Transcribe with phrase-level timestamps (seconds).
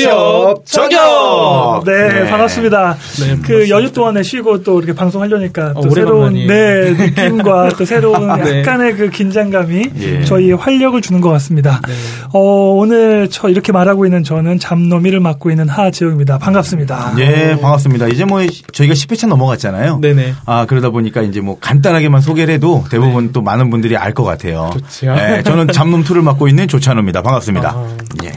[0.00, 1.84] 취업 저격.
[1.84, 2.30] 네, 네.
[2.30, 2.96] 반갑습니다.
[3.20, 8.28] 네, 그 연휴 동안에 쉬고 또 이렇게 방송하려니까 또 어, 새로운 네 느낌과 또 새로운
[8.42, 8.60] 네.
[8.60, 10.24] 약간의 그 긴장감이 예.
[10.24, 11.80] 저희 활력을 주는 것 같습니다.
[11.86, 11.92] 네.
[12.32, 12.38] 어,
[12.74, 16.38] 오늘 저 이렇게 말하고 있는 저는 잡노미를 맡고 있는 하지영입니다.
[16.38, 17.14] 반갑습니다.
[17.18, 18.08] 예, 반갑습니다.
[18.08, 18.40] 이제 뭐
[18.72, 19.98] 저희가 10회차 넘어갔잖아요.
[20.00, 20.34] 네네.
[20.46, 23.32] 아 그러다 보니까 이제 뭐 간단하게만 소개를 해도 대부분 네.
[23.32, 24.70] 또 많은 분들이 알 것 같아요.
[25.02, 27.22] 네, 저는 잡놈 2를 맡고 있는 조찬호입니다.
[27.22, 27.70] 반갑습니다.
[27.70, 27.96] 아.
[28.24, 28.32] 예.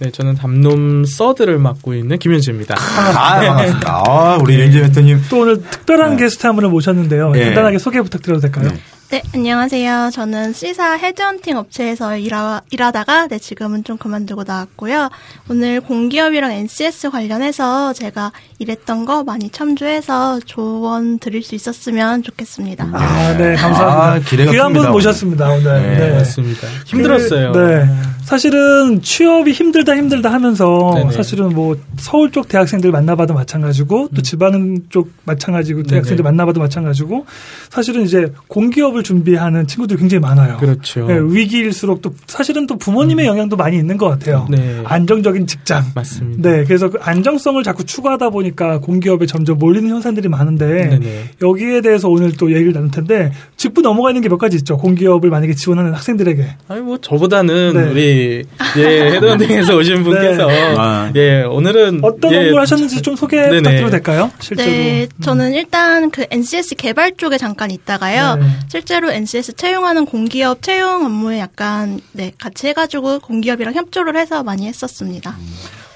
[0.00, 2.76] 네, 저는 담놈 서드를 맡고 있는 김현주입니다.
[2.76, 4.04] 아, 반갑습니다.
[4.06, 4.64] 아, 우리 네.
[4.64, 5.22] 윤재 대표님.
[5.28, 6.24] 또 오늘 특별한 네.
[6.24, 7.30] 게스트 한 분을 모셨는데요.
[7.30, 7.46] 네.
[7.46, 8.68] 간단하게 소개 부탁드려도 될까요?
[8.68, 8.78] 네.
[9.10, 10.10] 네, 안녕하세요.
[10.12, 15.08] 저는 C사 헤드헌팅 업체에서 일하, 일하다가 네, 지금은 좀 그만두고 나왔고요.
[15.48, 22.90] 오늘 공기업이랑 NCS 관련해서 제가 일했던 거 많이 첨주해서 조언 드릴 수 있었으면 좋겠습니다.
[22.92, 24.12] 아, 네, 감사합니다.
[24.12, 25.82] 아, 기대가 귀한 분 모셨습니다, 오늘.
[25.82, 26.10] 네, 네.
[26.18, 26.68] 맞습니다.
[26.84, 27.52] 힘들었어요.
[27.52, 27.88] 그, 네.
[28.28, 31.12] 사실은 취업이 힘들다 힘들다 하면서 네네.
[31.12, 34.22] 사실은 뭐 서울 쪽 대학생들 만나봐도 마찬가지고 또 음.
[34.22, 37.26] 지방 쪽 마찬가지고 대학생들 만나봐도 마찬가지고
[37.70, 40.58] 사실은 이제 공기업을 준비하는 친구들이 굉장히 많아요.
[40.58, 41.06] 그렇죠.
[41.06, 43.28] 네, 위기일수록 또 사실은 또 부모님의 음.
[43.30, 44.46] 영향도 많이 있는 것 같아요.
[44.50, 44.82] 네.
[44.84, 45.84] 안정적인 직장.
[45.94, 46.48] 맞습니다.
[46.48, 51.30] 네, 그래서 그 안정성을 자꾸 추구하다 보니까 공기업에 점점 몰리는 현상들이 많은데 네네.
[51.42, 54.76] 여기에 대해서 오늘 또 얘기를 나눌 텐데 짚고 넘어가 있는 게 몇 가지 있죠.
[54.76, 56.46] 공기업을 만약에 지원하는 학생들에게.
[56.68, 57.92] 아니 뭐 저보다는 네.
[58.18, 58.44] 우리
[58.76, 60.74] 예 헤드헌팅에서 오신 분께서 네.
[60.76, 61.12] 아.
[61.14, 63.58] 예 오늘은 어떤 예, 업무를 하셨는지 좀 소개 네네.
[63.58, 64.30] 부탁드려도 될까요?
[64.40, 64.70] 실제로.
[64.70, 68.36] 네, 저는 일단 그 NCS 개발 쪽에 잠깐 있다가요.
[68.36, 68.46] 네.
[68.68, 74.66] 실제로 NCS 채용하는 공기업 채용 업무에 약간 네 같이 해 가지고 공기업이랑 협조를 해서 많이
[74.66, 75.36] 했었습니다.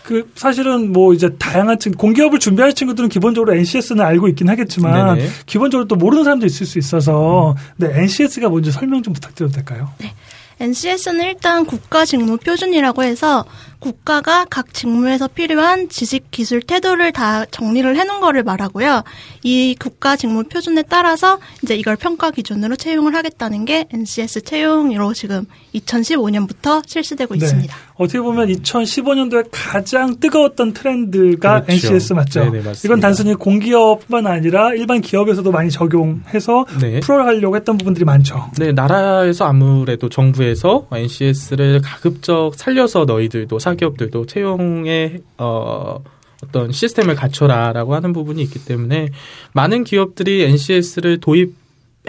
[0.05, 5.29] 그 사실은 뭐 이제 다양한 친 공기업을 준비할 친구들은 기본적으로 NCS는 알고 있긴 하겠지만 네네.
[5.47, 9.91] 기본적으로 또 모르는 사람도 있을 수 있어서 네 NCS가 뭔지 설명 좀 부탁드려도 될까요?
[9.99, 10.13] 네.
[10.63, 13.45] NCS는 일단 국가 직무 표준이라고 해서
[13.81, 19.03] 국가가 각 직무에서 필요한 지식, 기술, 태도를 다 정리를 해놓은 거를 말하고요.
[19.43, 25.47] 이 국가 직무 표준에 따라서 이제 이걸 평가 기준으로 채용을 하겠다는 게 NCS 채용으로 지금
[25.75, 27.45] 2015년부터 실시되고 네.
[27.45, 27.77] 있습니다.
[27.97, 31.89] 어떻게 보면 2015년도에 가장 뜨거웠던 트렌드가 그렇죠.
[31.89, 32.51] NCS 맞죠?
[32.51, 37.01] 네네, 이건 단순히 공기업뿐만 아니라 일반 기업에서도 많이 적용해서 네.
[37.01, 38.51] 풀어가려고 했던 부분들이 많죠.
[38.59, 46.03] 네, 나라에서 아무래도 정부에서 NCS를 가급적 살려서 너희들도 사 기업들도 채용에 어
[46.43, 49.11] 어떤 시스템을 갖춰라라고 하는 부분이 있기 때문에
[49.53, 51.62] 많은 기업들이 NCS를 도입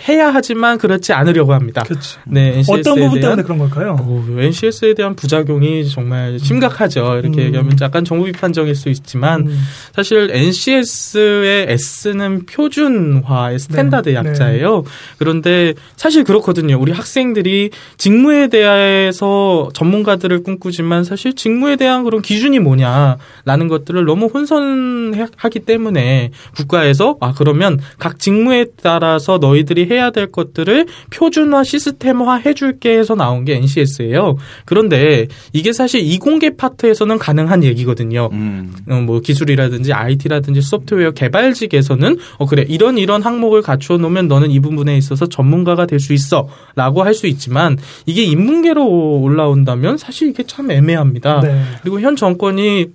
[0.10, 1.84] 해야 하지만 그렇지 않으려고 합니다.
[1.84, 2.20] 그렇죠.
[2.26, 3.96] 네, NCS에 어떤 부분 대한, 때문에 그런 걸까요?
[4.02, 7.20] 오, NCS에 대한 부작용이 정말 심각하죠.
[7.20, 7.46] 이렇게 음.
[7.46, 9.60] 얘기하면 약간 정부 비판적일 수 있지만 음.
[9.96, 14.16] 사실 NCS의 S는 표준화의 standard 네.
[14.16, 14.78] 약자예요.
[14.78, 14.90] 네.
[15.20, 16.80] 그런데 사실 그렇거든요.
[16.80, 25.60] 우리 학생들이 직무에 대해서 전문가들을 꿈꾸지만 사실 직무에 대한 그런 기준이 뭐냐라는 것들을 너무 혼선하기
[25.60, 33.16] 때문에 국가에서 아 그러면 각 직무에 따라서 너희들이 해야 될 것들을 표준화 시스템화 해줄게 해서
[33.16, 34.36] 나온 게 NCS예요.
[34.66, 38.30] 그런데 이게 사실 이공계 파트에서는 가능한 얘기거든요.
[38.34, 38.74] 음.
[38.90, 44.60] 어, 뭐 기술이라든지 IT라든지 소프트웨어 개발직에서는 어 그래 이런 이런 항목을 갖추어 놓으면 너는 이
[44.60, 47.78] 부분에 있어서 전문가가 될 수 있어라고 할 수 있지만
[48.08, 51.42] 이게 인문계로 올라온다면 사실 이게 참 애매합니다.
[51.42, 51.62] 네.
[51.82, 52.88] 그리고 현 정권이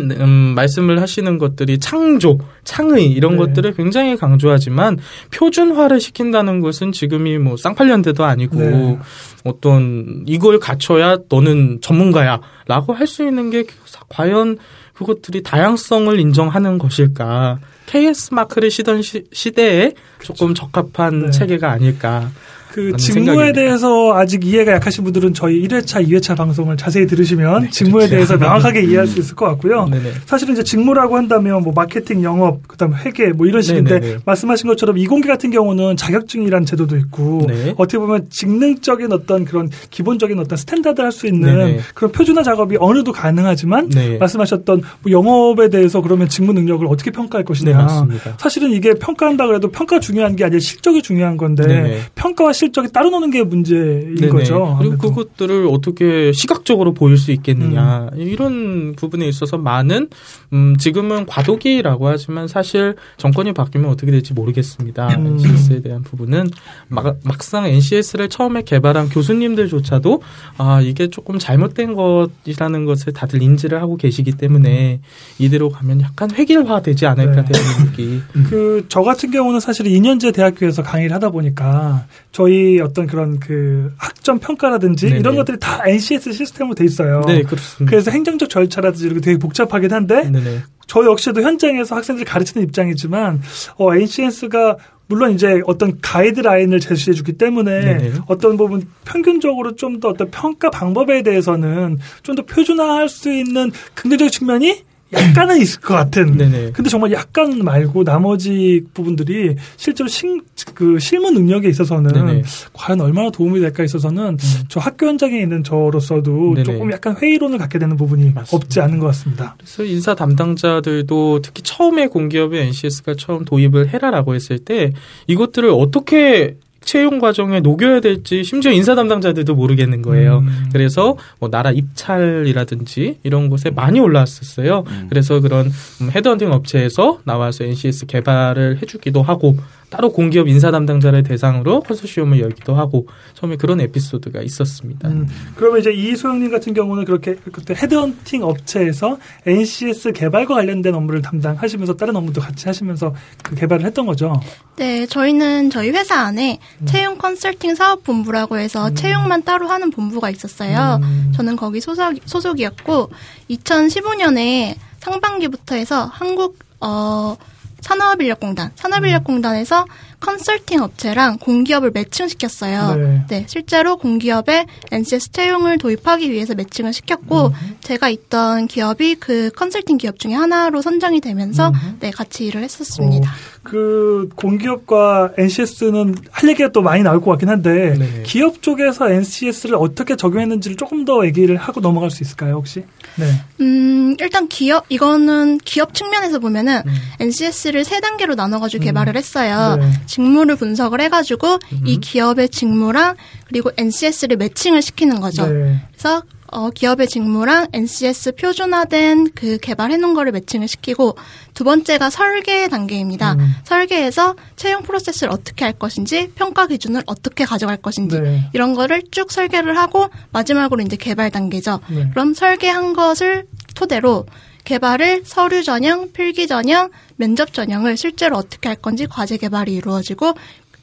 [0.00, 3.38] 음, 말씀을 하시는 것들이 창조, 창의 이런 네.
[3.38, 4.98] 것들을 굉장히 강조하지만
[5.30, 8.98] 표준화를 시킨다는 것은 지금이 뭐 쌍팔년대도 아니고 네.
[9.44, 13.64] 어떤 이걸 갖춰야 너는 전문가야라고 할 수 있는 게
[14.08, 14.56] 과연
[14.94, 17.58] 그것들이 다양성을 인정하는 것일까?
[17.86, 19.92] KS 마크를 시던 시, 대에
[20.22, 21.30] 조금 적합한 네.
[21.30, 22.30] 체계가 아닐까?
[22.72, 23.52] 그 직무에 생각입니다.
[23.60, 28.10] 대해서 아직 이해가 약하신 분들은 저희 1회차, 2회차 방송을 자세히 들으시면 네, 직무에 그렇죠.
[28.14, 29.86] 대해서 명확하게 이해할 수 있을 것 같고요.
[29.88, 30.10] 네네.
[30.24, 34.20] 사실은 이제 직무라고 한다면 뭐 마케팅, 영업, 그다음 회계 뭐 이런 식인데 네네네.
[34.24, 37.74] 말씀하신 것처럼 이공계 같은 경우는 자격증이라는 제도도 있고 네.
[37.76, 41.80] 어떻게 보면 직능적인 어떤 그런 기본적인 어떤 standard 할 수 있는 네네.
[41.94, 44.16] 그런 표준화 작업이 어느 정도 가능하지만 네.
[44.16, 48.06] 말씀하셨던 뭐 영업에 대해서 그러면 직무 능력을 어떻게 평가할 것이냐.
[48.08, 53.10] 네, 사실은 이게 평가한다 그래도 평가 중요한 게 아니라 실적이 중요한 건데 평가와 실적이 따로
[53.10, 54.28] 노는 게 문제인 네네.
[54.28, 54.76] 거죠.
[54.78, 58.20] 그리고 그것들을 어떻게 시각적으로 보일 수 있겠느냐 음.
[58.20, 60.08] 이런 부분에 있어서 많은
[60.52, 65.16] 음, 지금은 과도기라고 하지만 사실 정권이 바뀌면 어떻게 될지 모르겠습니다.
[65.16, 65.26] 음.
[65.26, 66.50] NCS에 대한 부분은
[66.86, 70.22] 막, 막상 NCS를 처음에 개발한 교수님들조차도
[70.58, 75.00] 아 이게 조금 잘못된 것이라는 것을 다들 인지를 하고 계시기 때문에
[75.40, 77.52] 이대로 가면 약간 획일화되지 않을까 네.
[77.52, 78.22] 되는 느낌.
[78.48, 82.51] 그저 같은 경우는 사실 2년제 대학교에서 강의를 하다 보니까 저희
[82.82, 85.18] 어떤 그런 그 학, 학점 평가라든지 네네.
[85.18, 87.22] 이런 것들이 다 NCS 시스템으로 돼 있어요.
[87.26, 87.90] 네, 그렇습니다.
[87.90, 90.60] 그래서 행정적 절차라든지 이렇게 되게 복잡하긴 한데 네네.
[90.86, 93.42] 저 역시도 현장에서 학생들 가르치는 입장이지만
[93.78, 94.76] 어, NCS가
[95.08, 98.12] 물론 이제 어떤 가이드라인을 제시해 주기 때문에 네네.
[98.28, 104.30] 어떤 부분 평균적으로 좀 더 어떤 평가 방법에 대해서는 좀 더 표준화할 수 있는 긍정적
[104.30, 106.36] 측면이 약간은 있을 것 같은.
[106.36, 106.70] 네네.
[106.72, 110.40] 근데 정말 약간 말고 나머지 부분들이 실제로 신,
[110.74, 112.42] 그 실무 능력에 있어서는 네네.
[112.72, 114.64] 과연 얼마나 도움이 될까 있어서는 음.
[114.68, 116.64] 저 학교 현장에 있는 저로서도 네네.
[116.64, 118.56] 조금 약간 회의론을 갖게 되는 부분이 맞습니다.
[118.56, 119.54] 없지 않은 것 같습니다.
[119.58, 124.92] 그래서 인사 담당자들도 특히 처음에 공기업에 NCS가 처음 도입을 해라라고 했을 때
[125.26, 130.38] 이것들을 어떻게 채용 과정에 녹여야 될지 심지어 인사 담당자들도 모르겠는 거예요.
[130.38, 130.68] 음.
[130.72, 134.84] 그래서 뭐 나라 입찰이라든지 이런 곳에 많이 올라왔었어요.
[134.86, 135.06] 음.
[135.08, 135.70] 그래서 그런
[136.10, 139.56] 헤드헌팅 업체에서 나와서 NCS 개발을 해주기도 하고
[139.92, 145.06] 따로 공기업 인사 담당자를 대상으로 컨소시엄을 열기도 하고 처음에 그런 에피소드가 있었습니다.
[145.08, 151.96] 음, 그러면 이제 이소영님 같은 경우는 그렇게 그때 헤드헌팅 업체에서 NCS 개발과 관련된 업무를 담당하시면서
[151.96, 154.32] 다른 업무도 같이 하시면서 그 개발을 했던 거죠?
[154.76, 156.86] 네, 저희는 저희 회사 안에 음.
[156.86, 158.94] 채용 컨설팅 사업 본부라고 해서 음.
[158.94, 161.00] 채용만 따로 하는 본부가 있었어요.
[161.02, 161.32] 음.
[161.34, 163.10] 저는 거기 소속 소속이었고
[163.50, 167.36] 2015년에 상반기부터 해서 한국 어
[167.82, 169.84] 산업인력공단, 산업인력공단에서
[170.20, 172.94] 컨설팅 업체랑 공기업을 매칭시켰어요.
[172.94, 173.24] 네.
[173.28, 177.76] 네 실제로 공기업에 NCS 채용을 도입하기 위해서 매칭을 시켰고 음.
[177.80, 181.96] 제가 있던 기업이 그 컨설팅 기업 중에 하나로 선정이 되면서 음.
[181.98, 183.28] 네 같이 일을 했었습니다.
[183.28, 183.34] 어,
[183.64, 188.22] 그 공기업과 NCS는 할 얘기가 또 많이 나올 것 같긴 한데 네.
[188.24, 192.84] 기업 쪽에서 NCS를 어떻게 적용했는지를 조금 더 얘기를 하고 넘어갈 수 있을까요, 혹시?
[193.16, 193.42] 네.
[193.60, 196.94] 음, 일단 기업 이거는 기업 측면에서 보면은 음.
[197.20, 198.86] NCS를 세 단계로 나눠 가지고 음.
[198.86, 199.76] 개발을 했어요.
[199.76, 199.92] 네.
[200.06, 201.82] 직무를 분석을 해가지고 음.
[201.84, 203.16] 이 기업의 직무랑
[203.48, 205.46] 그리고 NCS를 매칭을 시키는 거죠.
[205.46, 205.80] 네.
[205.92, 211.16] 그래서 어, 기업의 직무랑 NCS 표준화된 그 개발해 놓은 거를 매칭을 시키고
[211.54, 213.32] 두 번째가 설계 단계입니다.
[213.34, 213.54] 음.
[213.64, 218.50] 설계에서 채용 프로세스를 어떻게 할 것인지 평가 기준을 어떻게 가져갈 것인지 네.
[218.52, 221.80] 이런 거를 쭉 설계를 하고 마지막으로 이제 개발 단계죠.
[221.88, 222.10] 네.
[222.10, 224.26] 그럼 설계한 것을 토대로
[224.64, 230.34] 개발을 서류 전형, 필기 전형, 면접 전형을 실제로 어떻게 할 건지 과제 개발이 이루어지고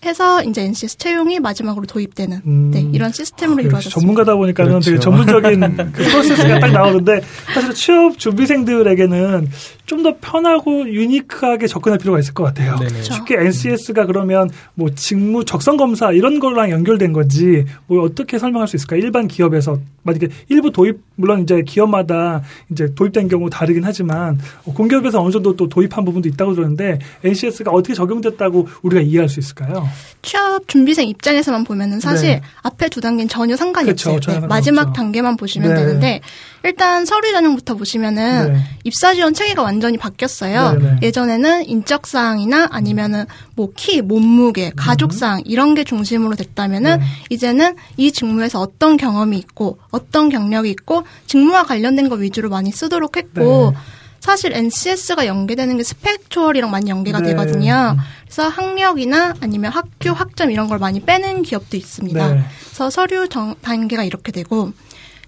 [0.06, 2.72] 해서 이제 NCS 채용이 마지막으로 도입되는 음.
[2.72, 4.00] 네, 이런 시스템으로 아, 이루어졌습니다.
[4.00, 4.92] 전문가다 보니까는 그렇죠.
[4.92, 7.22] 되게 전문적인 그 프로세스가 딱 나오는데
[7.54, 9.50] 사실 취업 준비생들에게는
[9.86, 12.78] 좀 더 편하고 유니크하게 접근할 필요가 있을 것 같아요.
[12.78, 13.02] 네네.
[13.02, 18.78] 쉽게 NCS가 그러면 뭐 직무 적성 검사 이런 거랑 연결된 건지 뭐 어떻게 설명할 수
[18.78, 19.02] 있을까요?
[19.02, 19.80] 일반 기업에서
[20.10, 22.42] 만약에 일부 도입 물론 이제 기업마다
[22.72, 27.94] 이제 도입된 경우 다르긴 하지만 공기업에서 어느 정도 또 도입한 부분도 있다고 들었는데 NCS가 어떻게
[27.94, 29.88] 적용됐다고 우리가 이해할 수 있을까요?
[30.22, 32.42] 취업 준비생 입장에서만 보면은 사실 네.
[32.62, 34.42] 앞에 두 단계는 전혀 상관이 그쵸, 없어요.
[34.42, 34.94] 네, 마지막 없죠.
[34.94, 35.76] 단계만 보시면 네.
[35.76, 36.22] 되는데
[36.64, 38.64] 일단 서류 전형부터 보시면은 네.
[38.84, 40.74] 입사 지원 체계가 완전히 바뀌었어요.
[40.74, 41.00] 네, 네.
[41.04, 43.26] 예전에는 인적 사항이나 아니면은
[43.56, 49.80] 뭐 키, 몸무게, 가족 사항 이런 게 중심으로 됐다면은 이제는 이 직무에서 어떤 경험이 있고
[49.92, 53.74] 어떤 경력이 있고 직무와 관련된 거 위주로 많이 쓰도록 했고
[54.20, 57.30] 사실 NCS가 연계되는 게 스펙추얼이랑 많이 연계가 네.
[57.30, 57.96] 되거든요.
[58.24, 62.34] 그래서 학력이나 아니면 학교 학점 이런 걸 많이 빼는 기업도 있습니다.
[62.34, 62.44] 네.
[62.66, 64.72] 그래서 서류 정, 단계가 이렇게 되고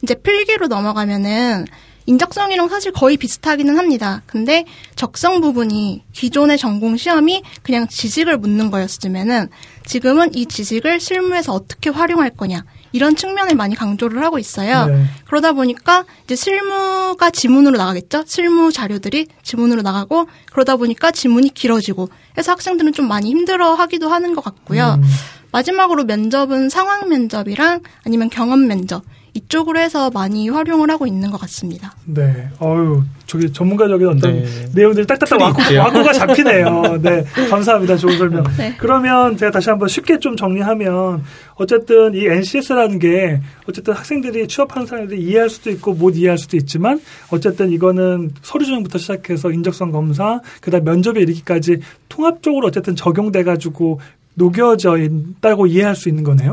[0.04, 1.66] 이제 필기로 넘어가면은
[2.08, 4.22] 인적성이랑 사실 거의 비슷하기는 합니다.
[4.26, 4.66] 근데
[4.96, 9.50] 적성 부분이 기존의 전공 시험이 그냥 지식을 묻는 거였으면은
[9.86, 14.88] 지금은 이 지식을 실무에서 어떻게 활용할 거냐 이런 측면을 많이 강조를 하고 있어요.
[14.88, 15.06] 네.
[15.26, 18.24] 그러다 보니까 이제 실무가 지문으로 나가겠죠.
[18.26, 24.44] 실무 자료들이 지문으로 나가고 그러다 보니까 지문이 길어지고 해서 학생들은 좀 많이 힘들어하기도 하는 것
[24.44, 25.00] 같고요.
[25.02, 25.04] 음.
[25.52, 29.04] 마지막으로 면접은 상황 면접이랑 아니면 경험 면접
[29.34, 31.96] 이쪽으로 해서 많이 활용을 하고 있는 것 같습니다.
[32.06, 32.50] 네.
[32.62, 34.46] 어유 저기 전문가적인 어떤 네.
[34.76, 36.98] 내용들이 딱딱딱 와꾸, 와꾸가 잡히네요.
[37.02, 37.24] 네.
[37.50, 37.96] 감사합니다.
[37.96, 38.44] 좋은 설명.
[38.58, 38.76] 네.
[38.78, 41.24] 그러면 제가 다시 한번 쉽게 좀 정리하면
[41.56, 47.00] 어쨌든 이 NCS라는 게 어쨌든 학생들이 취업하는 사람들이 이해할 수도 있고 못 이해할 수도 있지만
[47.30, 51.78] 어쨌든 이거는 서류 전형부터 시작해서 인적성 검사 그다음 면접에 이르기까지
[52.10, 54.02] 통합적으로 어쨌든 적용돼 가지고
[54.34, 56.52] 녹여져 있다고 이해할 수 있는 거네요.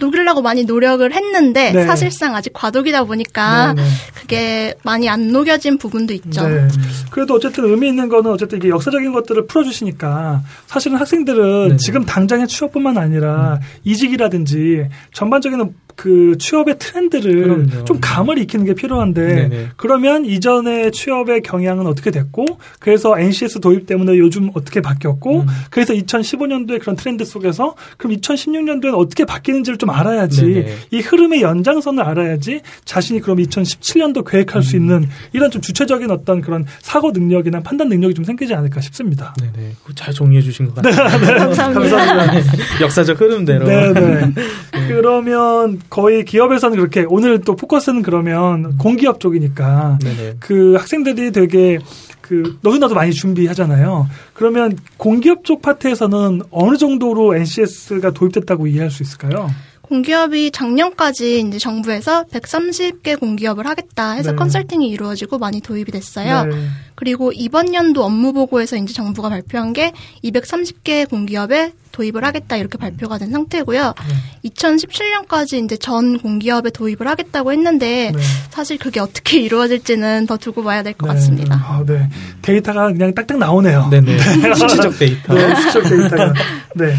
[0.00, 1.84] 녹이려고 많이 노력을 했는데 네.
[1.84, 3.88] 사실상 아직 과도기다 보니까 네, 네.
[4.14, 6.48] 그게 많이 안 녹여진 부분도 있죠.
[6.48, 6.66] 네.
[7.10, 11.76] 그래도 어쨌든 의미 있는 거는 어쨌든 이게 역사적인 것들을 풀어주시니까 사실은 학생들은 네.
[11.76, 13.66] 지금 당장의 취업뿐만 아니라 음.
[13.84, 17.84] 이직이라든지 전반적인 그 취업의 트렌드를 그럼요.
[17.84, 19.68] 좀 감을 익히는 게 필요한데 네네.
[19.76, 22.46] 그러면 이전의 취업의 경향은 어떻게 됐고
[22.78, 25.46] 그래서 NCS 도입 때문에 요즘 어떻게 바뀌었고 음.
[25.68, 30.74] 그래서 2015년도에 그런 트렌드 속에서 그럼 2016년도에는 어떻게 바뀌는지를 좀 알아야지 네네.
[30.90, 34.62] 이 흐름의 연장선을 알아야지 자신이 그럼 2017년도 계획할 음.
[34.62, 39.34] 수 있는 이런 좀 주체적인 어떤 그런 사고 능력이나 판단 능력이 좀 생기지 않을까 싶습니다.
[39.38, 39.72] 네네.
[39.96, 41.18] 잘 정리해 주신 것 같아요.
[41.18, 41.34] 네, 네.
[41.44, 41.96] 감사합니다.
[41.96, 42.80] 감사합니다.
[42.80, 43.66] 역사적 흐름대로.
[43.66, 44.32] 네네.
[44.32, 44.88] 네.
[44.88, 50.36] 그러면 거의 기업에서는 그렇게 오늘 또 포커스는 그러면 공기업 쪽이니까 네네.
[50.38, 51.78] 그 학생들이 되게
[52.20, 54.08] 그 너도 나도 많이 준비하잖아요.
[54.32, 59.50] 그러면 공기업 쪽 파트에서는 어느 정도로 NCS가 도입됐다고 이해할 수 있을까요?
[59.90, 64.36] 공기업이 작년까지 이제 정부에서 130개 공기업을 하겠다 해서 네.
[64.36, 66.44] 컨설팅이 이루어지고 많이 도입이 됐어요.
[66.44, 66.68] 네.
[66.94, 69.92] 그리고 이번 연도 업무 보고에서 이제 정부가 발표한 게
[70.22, 73.94] 230개 공기업에 도입을 하겠다 이렇게 발표가 된 상태고요.
[74.42, 74.50] 네.
[74.50, 78.22] 2017년까지 이제 전 공기업에 도입을 하겠다고 했는데 네.
[78.50, 81.14] 사실 그게 어떻게 이루어질지는 더 두고 봐야 될것 네.
[81.14, 81.56] 같습니다.
[81.56, 82.08] 아, 네.
[82.42, 83.88] 데이터가 그냥 딱딱 나오네요.
[83.90, 84.18] 네네.
[84.54, 85.34] 수치적 데이터.
[85.34, 86.32] 네, 수치적 데이터가.
[86.76, 86.94] 네.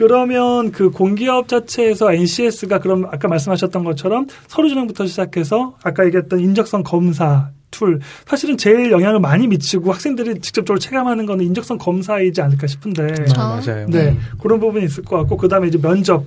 [0.00, 6.84] 그러면 그 공기업 자체에서 NCS가 그럼 아까 말씀하셨던 것처럼 서류 전형부터 시작해서 아까 얘기했던 인적성
[6.84, 8.00] 검사 tool.
[8.26, 13.14] 사실은 제일 영향을 많이 미치고 학생들이 직접적으로 체감하는 거는 인적성 검사이지 않을까 싶은데.
[13.36, 13.86] 아, 맞아요.
[13.90, 14.12] 네.
[14.12, 14.20] 음.
[14.40, 16.24] 그런 부분이 있을 것 같고 그다음에 이제 면접.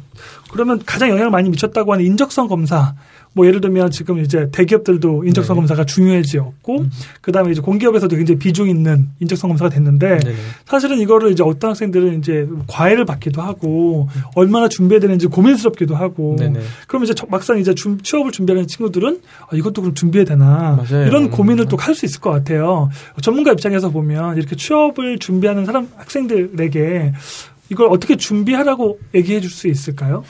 [0.52, 2.94] 그러면 가장 영향을 많이 미쳤다고 하는 인적성 검사
[3.34, 5.62] 뭐 예를 들면 지금 이제 대기업들도 인적성 네.
[5.62, 6.92] 검사가 중요해지었고 음.
[7.22, 10.36] 그다음에 이제 공기업에서도 굉장히 비중 있는 인적성 검사가 됐는데 네.
[10.66, 14.22] 사실은 이거를 이제 어떤 학생들은 이제 과외를 받기도 하고 음.
[14.36, 16.54] 얼마나 준비해야 되는지 고민스럽기도 하고 네.
[16.88, 21.08] 그럼 이제 막상 이제 주, 취업을 준비하는 친구들은 아, 이것도 그럼 준비해야 되나 맞아요.
[21.08, 22.90] 이런 고민을 또할 수 있을 것 같아요.
[23.22, 27.14] 전문가 입장에서 보면 이렇게 취업을 준비하는 사람 학생들에게
[27.70, 30.24] 이걸 어떻게 준비하라고 얘기해 줄 수 있을까요?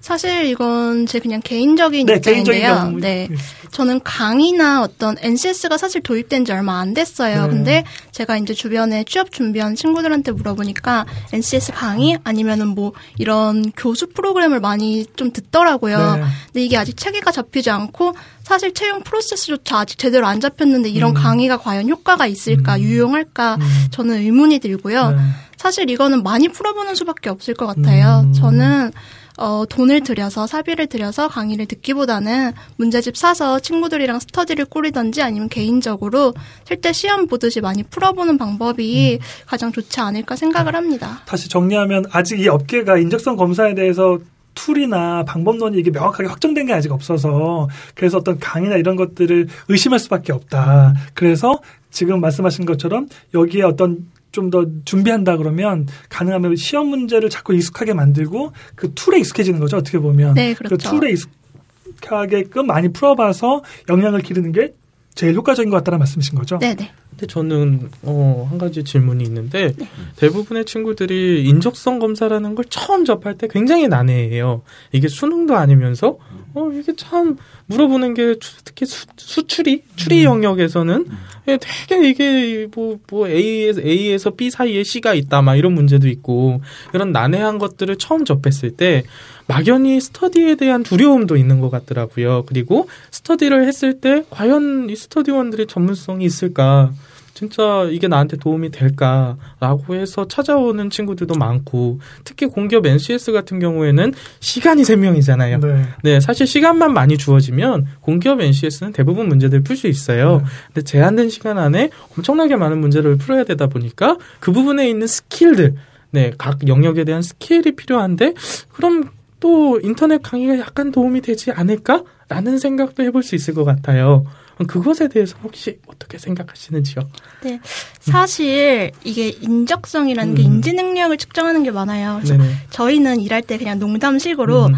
[0.00, 2.92] 사실 이건 제 그냥 개인적인 네, 입장인데요.
[2.98, 3.28] 네.
[3.72, 7.42] 저는 강의나 어떤 NCS가 사실 도입된 지 얼마 안 됐어요.
[7.42, 7.48] 네.
[7.48, 14.60] 근데 제가 이제 주변에 취업 준비한 친구들한테 물어보니까 NCS 강의 아니면은 뭐 이런 교수 프로그램을
[14.60, 16.16] 많이 좀 듣더라고요.
[16.16, 16.22] 네.
[16.46, 18.14] 근데 이게 아직 체계가 잡히지 않고
[18.44, 21.14] 사실 채용 프로세스조차 아직 제대로 안 잡혔는데 이런 음.
[21.14, 22.80] 강의가 과연 효과가 있을까, 음.
[22.80, 23.86] 유용할까 음.
[23.90, 25.10] 저는 의문이 들고요.
[25.10, 25.18] 네.
[25.58, 28.22] 사실 이거는 많이 풀어보는 수밖에 없을 것 같아요.
[28.24, 28.32] 음.
[28.32, 28.92] 저는
[29.38, 36.34] 어, 돈을 들여서 사비를 들여서 강의를 듣기보다는 문제집 사서 친구들이랑 스터디를 꾸리던지 아니면 개인적으로
[36.66, 39.24] 실제 시험 보듯이 많이 풀어보는 방법이 음.
[39.46, 41.22] 가장 좋지 않을까 생각을 합니다.
[41.24, 44.18] 다시 정리하면 아직 이 업계가 인적성 검사에 대해서
[44.54, 50.32] tool이나 방법론이 이게 명확하게 확정된 게 아직 없어서 그래서 어떤 강의나 이런 것들을 의심할 수밖에
[50.32, 50.94] 없다.
[51.14, 57.92] 그래서 지금 말씀하신 것처럼 여기에 어떤 좀 더 준비한다 그러면 가능하면 시험 문제를 자꾸 익숙하게
[57.92, 60.76] 만들고 그 tool에 익숙해지는 거죠 어떻게 보면 네, 그렇죠.
[60.76, 64.72] 그 tool에 익숙하게끔 많이 풀어봐서 역량을 기르는 게
[65.14, 66.58] 제일 효과적인 것 같다는 말씀이신 거죠?
[66.58, 66.92] 네, 네.
[67.10, 69.88] 근데 저는 어, 한 가지 질문이 있는데 네.
[70.14, 74.62] 대부분의 친구들이 인적성 검사라는 걸 처음 접할 때 굉장히 난해해요.
[74.92, 76.18] 이게 수능도 아니면서
[76.54, 80.24] 어 이게 참 물어보는 게 특히 수, 수출이 추리 음.
[80.24, 81.18] 영역에서는 음.
[81.37, 86.60] 예, 되게 이게 뭐, 뭐 A에서, A에서 B 사이에 C가 있다 막 이런 문제도 있고
[86.92, 89.04] 이런 난해한 것들을 처음 접했을 때
[89.46, 92.44] 막연히 스터디에 대한 두려움도 있는 것 같더라고요.
[92.46, 96.92] 그리고 스터디를 했을 때 과연 이 스터디원들의 전문성이 있을까?
[97.38, 104.82] 진짜 이게 나한테 도움이 될까라고 해서 찾아오는 친구들도 많고 특히 공기업 NCS 같은 경우에는 시간이
[104.82, 105.60] 생명이잖아요.
[105.60, 105.84] 네.
[106.02, 106.18] 네.
[106.18, 110.38] 사실 시간만 많이 주어지면 공기업 NCS는 대부분 문제들 풀 수 있어요.
[110.38, 110.44] 네.
[110.66, 115.76] 근데 제한된 시간 안에 엄청나게 많은 문제를 풀어야 되다 보니까 그 부분에 있는 skill들
[116.10, 118.34] 네, 각 영역에 대한 skill이 필요한데
[118.72, 124.24] 그럼 또 인터넷 강의가 약간 도움이 되지 않을까라는 생각도 해볼 수 있을 것 같아요.
[124.66, 127.08] 그것에 대해서 혹시 어떻게 생각하시는지요?
[127.42, 127.60] 네.
[128.00, 130.36] 사실 이게 인적성이라는 음.
[130.36, 132.16] 게 인지 능력을 측정하는 게 많아요.
[132.22, 132.54] 그래서 네네.
[132.70, 134.74] 저희는 일할 때 그냥 농담식으로 음.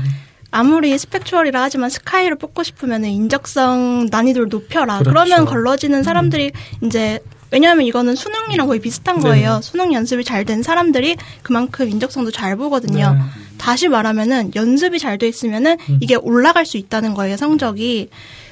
[0.51, 4.99] 아무리 스펙추얼이라 하지만 스카이를 뽑고 싶으면 인적성 난이도를 높여라.
[4.99, 5.11] 그렇죠.
[5.11, 6.51] 그러면 걸러지는 사람들이
[6.83, 6.87] 음.
[6.87, 7.21] 이제
[7.53, 9.57] 왜냐하면 이거는 수능이랑 거의 비슷한 거예요.
[9.57, 9.61] 네.
[9.63, 13.13] 수능 연습이 잘 된 사람들이 그만큼 인적성도 잘 보거든요.
[13.15, 13.21] 네.
[13.59, 15.99] 다시 말하면은 연습이 잘 돼 있으면은 음.
[16.01, 18.09] 이게 올라갈 수 있다는 거예요, 성적이.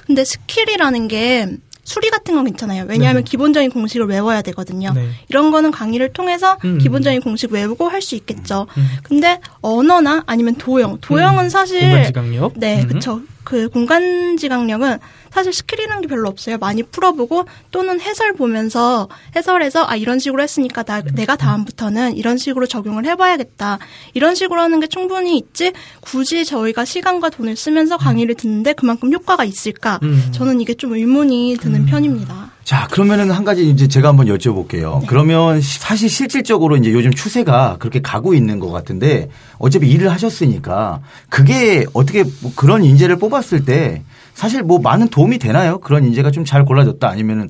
[0.08, 1.46] 근데 skill이라는 게
[1.84, 2.84] 수리 같은 건 괜찮아요.
[2.88, 3.30] 왜냐하면 네.
[3.30, 4.92] 기본적인 공식을 외워야 되거든요.
[4.94, 5.08] 네.
[5.28, 6.78] 이런 거는 강의를 통해서 음.
[6.78, 8.66] 기본적인 공식 외우고 할 수 있겠죠.
[8.76, 8.88] 음.
[9.02, 11.48] 근데 언어나 아니면 도형, 도형은 음.
[11.48, 12.52] 사실 공간지각력?
[12.56, 12.88] 네, 음.
[12.88, 13.20] 그렇죠.
[13.44, 14.98] 그 공간지각력은
[15.32, 16.58] 사실 skill이라는 게 별로 없어요.
[16.58, 22.66] 많이 풀어보고 또는 해설 보면서 해설해서 아 이런 식으로 했으니까 나, 내가 다음부터는 이런 식으로
[22.66, 23.78] 적용을 해봐야겠다.
[24.14, 29.44] 이런 식으로 하는 게 충분히 있지 굳이 저희가 시간과 돈을 쓰면서 강의를 듣는데 그만큼 효과가
[29.44, 29.98] 있을까?
[30.02, 30.30] 음.
[30.32, 31.86] 저는 이게 좀 의문이 드는 음.
[31.86, 32.37] 편입니다.
[32.68, 35.00] 자, 그러면은 한 가지 이제 제가 한번 여쭤볼게요.
[35.00, 35.06] 네.
[35.08, 41.86] 그러면 사실 실질적으로 이제 요즘 추세가 그렇게 가고 있는 것 같은데 어차피 일을 하셨으니까 그게
[41.94, 44.02] 어떻게 뭐 그런 인재를 뽑았을 때
[44.34, 45.78] 사실 뭐 많은 도움이 되나요?
[45.80, 47.48] 그런 인재가 좀 잘 골라졌다 아니면은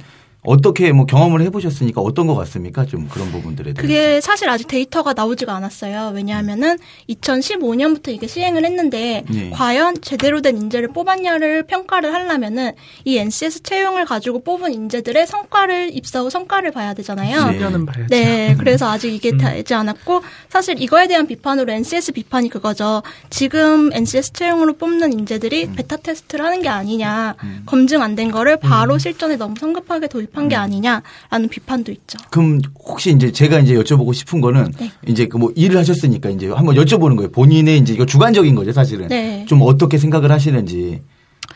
[0.49, 2.85] 어떻게 뭐 경험을 해보셨으니까 어떤 것 같습니까?
[2.87, 3.81] 좀 그런 부분들에 대해서.
[3.83, 6.13] 그게 사실 아직 데이터가 나오지가 않았어요.
[6.15, 6.79] 왜냐하면은
[7.11, 9.51] 2015년부터 이게 시행을 했는데 네.
[9.51, 12.73] 과연 제대로 된 인재를 뽑았냐를 평가를 하려면은
[13.05, 17.51] 이 NCS 채용을 가지고 뽑은 인재들의 성과를 입사 후 성과를 봐야 되잖아요.
[17.51, 17.59] 네.
[17.59, 18.07] 봐야죠.
[18.11, 19.39] 네, 그래서 아직 이게 음.
[19.39, 23.03] 되지 않았고 사실 이거에 대한 비판으로 NCS 비판이 그거죠.
[23.31, 25.75] 지금 NCS 채용으로 뽑는 인재들이 음.
[25.77, 27.63] 베타 테스트를 하는 게 아니냐, 음.
[27.67, 28.99] 검증 안 된 거를 바로 음.
[28.99, 30.61] 실전에 너무 성급하게 도입 한게 음.
[30.61, 32.19] 아니냐라는 비판도 있죠.
[32.31, 34.93] 그럼 혹시 이제 제가 이제 여쭤보고 싶은 거는 네.
[35.09, 37.31] 이제 그 뭐 일을 하셨으니까 이제 한번 여쭤보는 거예요.
[37.33, 39.09] 본인의 이제 이거 주관적인 거죠, 사실은.
[39.09, 39.45] 네.
[39.49, 41.03] 좀 어떻게 생각을 하시는지.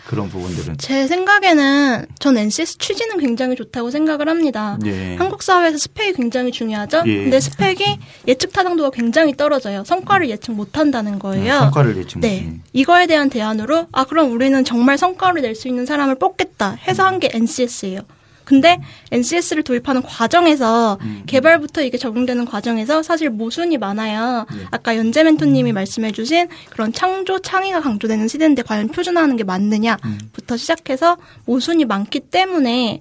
[0.07, 4.79] 그런 부분들은 제 생각에는 전 NCS 취지는 굉장히 좋다고 생각을 합니다.
[4.87, 5.17] 예.
[5.17, 7.03] 한국 사회에서 스펙이 굉장히 중요하죠.
[7.07, 7.17] 예.
[7.25, 9.85] 근데 스펙이 예측 타당도가 굉장히 떨어져요.
[9.85, 11.55] 성과를 예측 못 한다는 거예요.
[11.55, 12.41] 아, 성과를 예측 네.
[12.51, 12.61] 못.
[12.73, 17.19] 이거에 대한 대안으로 아 그럼 우리는 정말 성과를 낼 수 있는 사람을 뽑겠다 해서 한
[17.21, 18.01] 게 NCS예요.
[18.45, 18.81] 근데
[19.11, 21.23] NCS를 도입하는 과정에서 음.
[21.27, 24.47] 개발부터 이게 적용되는 과정에서 사실 모순이 많아요.
[24.51, 24.65] 네.
[24.71, 25.75] 아까 연재 멘토님이 음.
[25.75, 30.57] 말씀해주신 그런 창조 창의가 강조되는 시대인데 과연 표준화하는 게 맞느냐부터 음.
[30.57, 33.01] 시작해서 모순이 많기 때문에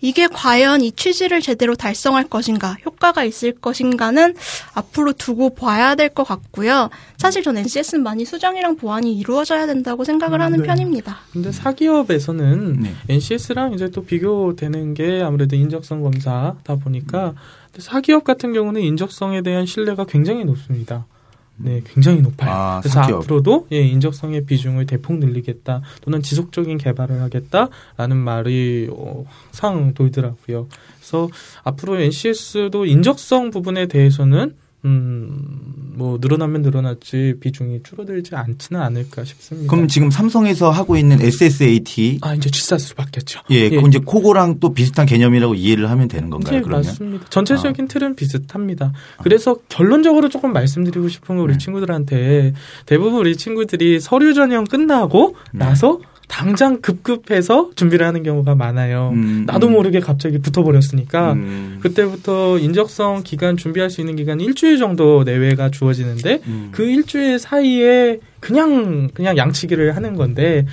[0.00, 4.34] 이게 과연 이 취지를 제대로 달성할 것인가, 효과가 있을 것인가는
[4.74, 6.90] 앞으로 두고 봐야 될 것 같고요.
[7.16, 10.66] 사실 전 NCS는 많이 수정이랑 보완이 이루어져야 된다고 생각을 하는 네.
[10.66, 11.18] 편입니다.
[11.32, 12.94] 근데 사기업에서는 네.
[13.08, 17.34] NCS랑 이제 또 비교되는 게 아무래도 인적성 검사다 보니까
[17.78, 21.06] 사기업 같은 경우는 인적성에 대한 신뢰가 굉장히 높습니다.
[21.58, 22.50] 네, 굉장히 높아요.
[22.50, 23.22] 아, 그래서 사기업.
[23.22, 30.68] 앞으로도 예, 인적성의 비중을 대폭 늘리겠다 또는 지속적인 개발을 하겠다라는 말이 어, 항상 돌더라고요.
[30.98, 31.28] 그래서
[31.64, 39.68] 앞으로 NCS도 인적성 부분에 대해서는 음, 뭐 늘어나면 늘어났지 비중이 줄어들지 않지는 않을까 싶습니다.
[39.70, 43.40] 그럼 지금 삼성에서 하고 있는 SSAT 아 이제 G사스로 바뀌었죠.
[43.50, 43.70] 예, 예.
[43.70, 46.56] 그 이제 코고랑 또 비슷한 개념이라고 이해를 하면 되는 건가요?
[46.56, 46.86] 네, 그러면?
[46.86, 47.26] 맞습니다.
[47.28, 47.88] 전체적인 아.
[47.88, 48.92] 틀은 비슷합니다.
[49.22, 49.56] 그래서 아.
[49.68, 51.58] 결론적으로 조금 말씀드리고 싶은 건 우리 네.
[51.58, 52.54] 친구들한테
[52.86, 55.58] 대부분 우리 친구들이 서류 전형 끝나고 네.
[55.58, 59.10] 나서 당장 급급해서 준비를 하는 경우가 많아요.
[59.14, 59.72] 음, 나도 음.
[59.72, 61.78] 모르게 갑자기 붙어버렸으니까 음.
[61.82, 66.68] 그때부터 인적성 기간 준비할 수 있는 기간 일주일 정도 내외가 주어지는데 음.
[66.70, 70.66] 그 일주일 사이에 그냥 그냥 양치기를 하는 건데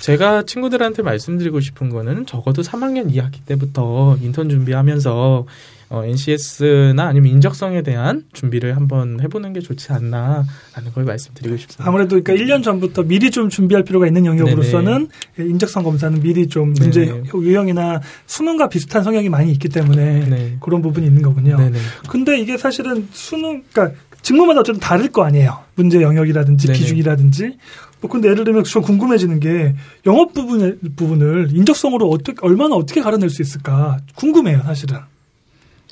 [0.00, 5.46] 제가 친구들한테 말씀드리고 싶은 거는 적어도 3학년 2학기 때부터 인턴 준비하면서
[5.92, 11.86] 어, NCS나 아니면 인적성에 대한 준비를 한번 해보는 게 좋지 않나라는 걸 말씀드리고 싶습니다.
[11.86, 15.50] 아무래도 그러니까 1년 전부터 미리 좀 준비할 필요가 있는 영역으로서는 네네.
[15.50, 17.24] 인적성 검사는 미리 좀 문제 네네.
[17.34, 20.56] 유형이나 수능과 비슷한 성향이 많이 있기 때문에 네.
[20.60, 21.58] 그런 부분이 있는 거군요.
[21.58, 21.78] 네네.
[22.08, 25.58] 근데 이게 사실은 수능, 그러니까 직무마다 어쨌든 다를 거 아니에요.
[25.74, 26.78] 문제 영역이라든지 네네.
[26.78, 27.58] 기준이라든지.
[28.00, 29.74] 뭐 근데 예를 들면 좀 궁금해지는 게
[30.06, 35.11] 영업 부분 부분을 인적성으로 어떻게 얼마나 어떻게 가려낼 수 있을까 궁금해요, 사실은.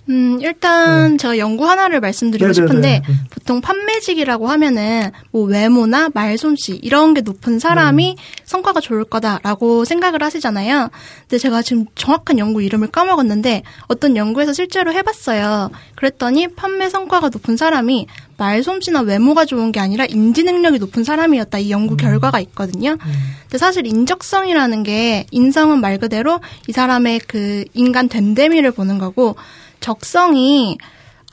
[0.08, 1.16] 음, 일단 네.
[1.18, 2.54] 제가 연구 하나를 말씀드리고 네네네.
[2.54, 3.20] 싶은데 음.
[3.30, 8.22] 보통 판매직이라고 하면은 뭐 외모나 말솜씨 이런 게 높은 사람이 네.
[8.44, 10.90] 성과가 좋을 거다라고 생각을 하시잖아요.
[11.22, 15.70] 근데 제가 지금 정확한 연구 이름을 까먹었는데 어떤 연구에서 실제로 해봤어요.
[15.96, 21.70] 그랬더니 판매 성과가 높은 사람이 말솜씨나 외모가 좋은 게 아니라 인지 능력이 높은 사람이었다 이
[21.70, 21.96] 연구 음.
[21.98, 22.92] 결과가 있거든요.
[22.92, 23.12] 음.
[23.42, 29.36] 근데 사실 인적성이라는 게 인성은 말 그대로 이 사람의 그 인간 됨됨이를 보는 거고
[29.80, 30.78] 적성이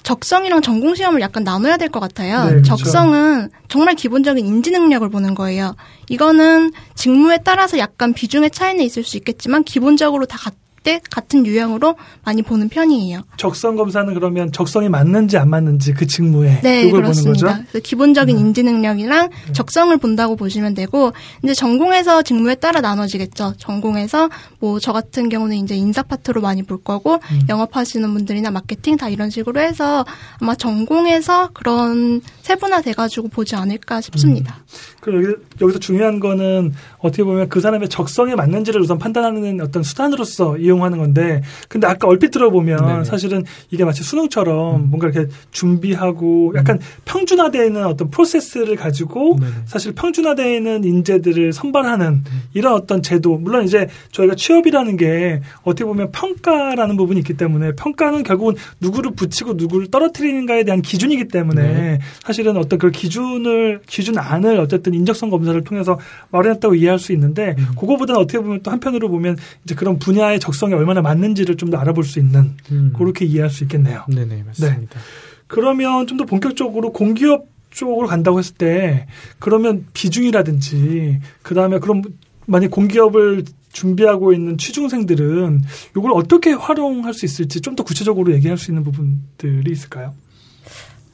[0.04, 2.46] 적성이랑 전공 시험을 약간 나눠야 될 것 같아요.
[2.46, 2.76] 네, 그렇죠.
[2.78, 5.76] 적성은 정말 기본적인 인지 능력을 보는 거예요.
[6.08, 10.54] 이거는 직무에 따라서 약간 비중의 차이는 있을 수 있겠지만 기본적으로 다 같,
[10.88, 13.22] 때 같은 유형으로 많이 보는 편이에요.
[13.36, 17.48] 적성 검사는 그러면 적성이 맞는지 안 맞는지 그 직무에 네, 그걸 그렇습니다.
[17.48, 17.80] 보는 거죠.
[17.84, 18.40] 기본적인 음.
[18.48, 19.54] 인지 능력이랑 음.
[19.54, 21.12] 적성을 본다고 보시면 되고
[21.44, 23.54] 이제 전공에서 직무에 따라 나눠지겠죠.
[23.58, 27.42] 전공에서 뭐 저 같은 경우는 이제 인사 파트로 많이 볼 거고 음.
[27.50, 30.06] 영업하시는 분들이나 마케팅 다 이런 식으로 해서
[30.40, 34.60] 아마 전공에서 그런 세분화 돼가지고 보지 않을까 싶습니다.
[34.62, 34.98] 음.
[35.02, 40.58] 그리고 여기, 서 중요한 거는 어떻게 보면 그 사람의 적성에 맞는지를 우선 판단하는 어떤 수단으로서
[40.58, 43.04] 이용 이용하는 건데 근데 아까 얼핏 들어보면 네네.
[43.04, 44.90] 사실은 이게 마치 수능처럼 음.
[44.90, 46.82] 뭔가 이렇게 준비하고 약간 음.
[47.06, 49.52] 평준화되어 있는 어떤 프로세스를 가지고 네네.
[49.66, 52.42] 사실 평준화되어 있는 인재들을 선발하는 음.
[52.54, 58.24] 이런 어떤 제도 물론 이제 저희가 취업이라는 게 어떻게 보면 평가라는 부분이 있기 때문에 평가는
[58.24, 62.00] 결국은 누구를 붙이고 누구를 떨어뜨리는가에 대한 기준이기 때문에 네.
[62.24, 66.00] 사실은 어떤 그 기준을 기준 안을 어쨌든 인적성 검사를 통해서
[66.32, 67.68] 마련했다고 이해할 수 있는데 음.
[67.80, 71.78] 그거보다는 어떻게 보면 또 한편으로 보면 이제 그런 분야의 적성 이 얼마나 맞는지를 좀 더
[71.78, 72.94] 알아볼 수 있는 음.
[72.98, 74.06] 그렇게 이해할 수 있겠네요.
[74.08, 75.00] 네네 맞습니다.
[75.00, 75.06] 네.
[75.48, 79.08] 그러면 좀 더 본격적으로 공기업 쪽으로 간다고 했을 때
[79.40, 82.02] 그러면 비중이라든지 그 다음에 그럼
[82.46, 85.62] 만약 공기업을 준비하고 있는 취중생들은
[85.96, 90.14] 이걸 어떻게 활용할 수 있을지 좀 더 구체적으로 얘기할 수 있는 부분들이 있을까요?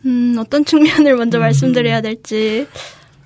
[0.05, 1.41] 음, 어떤 측면을 먼저 음.
[1.41, 2.67] 말씀드려야 될지.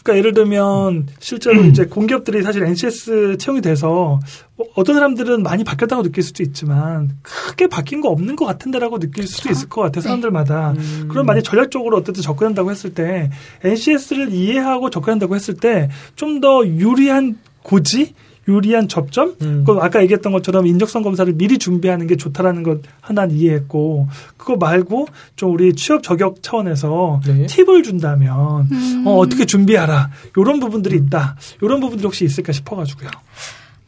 [0.07, 4.19] 그러니까 예를 들면 실제로 이제 공기업들이 사실 NCS 채용이 돼서
[4.55, 9.27] 뭐 어떤 사람들은 많이 바뀌었다고 느낄 수도 있지만 크게 바뀐 거 없는 것 같은데라고 느낄
[9.27, 10.73] 수도 있을 것 같아 요 사람들마다.
[10.73, 10.79] 네.
[10.79, 11.07] 음.
[11.09, 13.29] 그럼 만약 전략적으로 어쨌든 접근한다고 했을 때
[13.65, 18.13] NCS를 이해하고 접근한다고 했을 때 좀 더 유리한 고지
[18.47, 19.35] 유리한 접점?
[19.41, 19.63] 음.
[19.65, 24.07] 그 아까 얘기했던 것처럼 인적성 검사를 미리 준비하는 게 좋다라는 것 하나는 이해했고
[24.37, 27.45] 그거 말고 좀 우리 취업 저격 차원에서 네.
[27.45, 29.03] 팁을 준다면 음.
[29.05, 31.35] 어, 어떻게 준비하라 이런 부분들이 있다.
[31.61, 33.09] 이런 부분들이 혹시 있을까 싶어가지고요.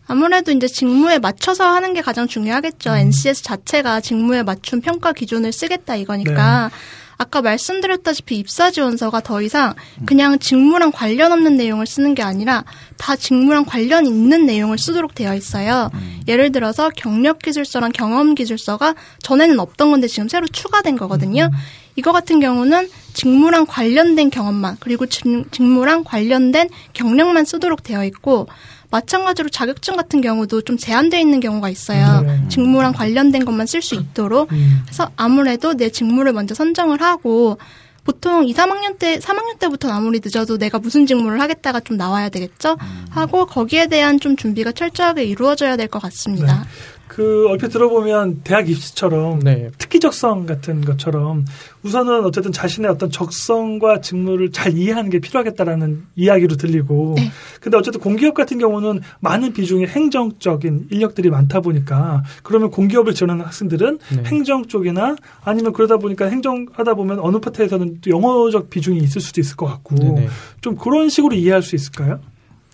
[0.08, 2.92] 아무래도 이제 직무에 맞춰서 하는 게 가장 중요하겠죠.
[2.92, 2.96] 음.
[2.96, 6.70] NCS 자체가 직무에 맞춘 평가 기준을 쓰겠다 이거니까.
[6.70, 6.76] 네.
[7.20, 12.64] 아까 말씀드렸다시피 입사 지원서가 더 이상 그냥 직무랑 관련 없는 내용을 쓰는 게 아니라
[12.98, 15.92] 다 직무랑 관련 있는 내용을 쓰도록 되어 있어요.
[15.96, 16.22] 음.
[16.30, 21.50] 예를 들어서 경력 기술서랑 경험 기술서가 전에는 없던 건데 지금 새로 추가된 거거든요.
[21.52, 21.58] 음.
[21.98, 28.48] 이거 같은 경우는 직무랑 관련된 경험만 그리고 직무랑 관련된 경력만 쓰도록 되어 있고
[28.92, 32.22] 마찬가지로 자격증 같은 경우도 좀 제한되어 있는 경우가 있어요.
[32.22, 32.42] 네.
[32.50, 34.52] 직무랑 관련된 것만 쓸 수 있도록.
[34.52, 34.82] 음.
[34.86, 37.58] 그래서 아무래도 내 직무를 먼저 선정을 하고
[38.04, 42.78] 보통 2, 3학년 때, 3학년 때부터는 아무리 늦어도 내가 무슨 직무를 하겠다가 좀 나와야 되겠죠?
[42.82, 43.06] 음.
[43.12, 46.56] 하고 거기에 대한 좀 준비가 철저하게 이루어져야 될 것 같습니다.
[46.64, 46.70] 네.
[47.10, 49.72] 그 얼핏 들어보면 대학 입시처럼 네.
[49.80, 51.44] 특기 적성 같은 것처럼
[51.82, 57.32] 우선은 어쨌든 자신의 어떤 적성과 직무를 잘 이해하는 게 필요하겠다라는 이야기로 들리고 네.
[57.62, 64.00] 근데 어쨌든 공기업 같은 경우는 많은 비중의 행정적인 인력들이 많다 보니까 그러면 공기업을 지원하는 학생들은
[64.16, 64.24] 네.
[64.28, 69.56] 행정 쪽이나 아니면 그러다 보니까 행정하다 보면 어느 파트에서는 또 영어적 비중이 있을 수도 있을
[69.56, 70.22] 것 같고 네네.
[70.22, 70.28] 네.
[70.62, 72.20] 좀 그런 식으로 이해할 수 있을까요?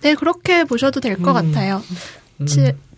[0.01, 1.33] 네 그렇게 보셔도 될것 음.
[1.53, 1.81] 같아요.
[2.41, 2.45] 음.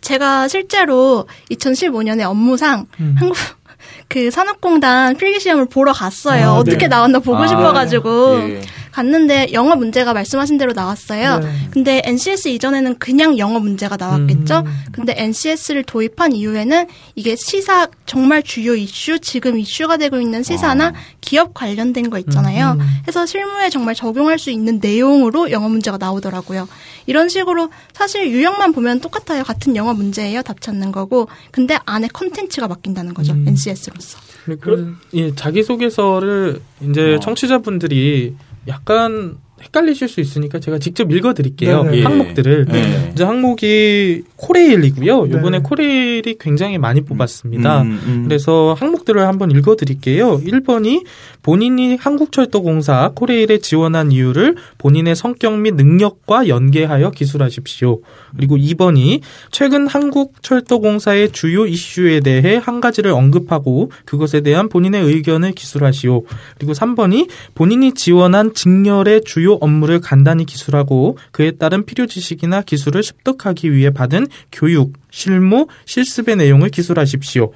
[0.01, 3.15] 제가 실제로 2015년에 업무상 음.
[3.17, 3.37] 한국
[4.09, 6.49] 그 산업공단 필기 시험을 보러 갔어요.
[6.49, 6.87] 아, 어떻게 네.
[6.87, 8.37] 나왔나 보고 아, 싶어가지고.
[8.39, 8.61] 네.
[8.97, 11.37] 갔는데 영어 문제가 말씀하신 대로 나왔어요.
[11.39, 11.47] 네.
[11.69, 14.63] 근데 NCS 이전에는 그냥 영어 문제가 나왔겠죠.
[14.65, 14.85] 음.
[14.91, 20.93] 근데 NCS를 도입한 이후에는 이게 시사 정말 주요 이슈, 지금 이슈가 되고 있는 시사나 아.
[21.21, 22.77] 기업 관련된 거 있잖아요.
[22.79, 22.87] 음.
[23.07, 26.67] 해서 실무에 정말 적용할 수 있는 내용으로 영어 문제가 나오더라고요.
[27.05, 29.43] 이런 식으로 사실 유형만 보면 똑같아요.
[29.43, 30.41] 같은 영어 문제예요.
[30.41, 31.27] 답 찾는 거고.
[31.51, 33.33] 근데 안에 컨텐츠가 바뀐다는 거죠.
[33.33, 33.45] 음.
[33.47, 34.19] NCS로서.
[34.59, 37.19] 그, 예, 자기소개서를 이제 어.
[37.19, 38.35] 청취자분들이
[38.67, 41.83] 약간 헷갈리실 수 있으니까 제가 직접 읽어드릴게요.
[41.83, 42.03] 네.
[42.03, 42.65] 항목들을.
[42.65, 43.09] 네.
[43.11, 45.25] 이제 항목이 코레일이고요.
[45.25, 45.37] 네.
[45.37, 47.81] 이번에 코레일이 굉장히 많이 뽑았습니다.
[47.81, 48.23] 음, 음.
[48.23, 50.39] 그래서 항목들을 한번 읽어드릴게요.
[50.41, 51.05] 1번이
[51.41, 58.01] 본인이 한국철도공사 코레일에 지원한 이유를 본인의 성격 및 능력과 연계하여 기술하십시오.
[58.35, 66.23] 그리고 2번이 최근 한국철도공사의 주요 이슈에 대해 한 가지를 언급하고 그것에 대한 본인의 의견을 기술하시오.
[66.57, 73.73] 그리고 3번이 본인이 지원한 직렬의 주요 업무를 간단히 기술하고 그에 따른 필요 지식이나 기술을 습득하기
[73.73, 77.51] 위해 받은 교육, 실무, 실습의 내용을 기술하십시오.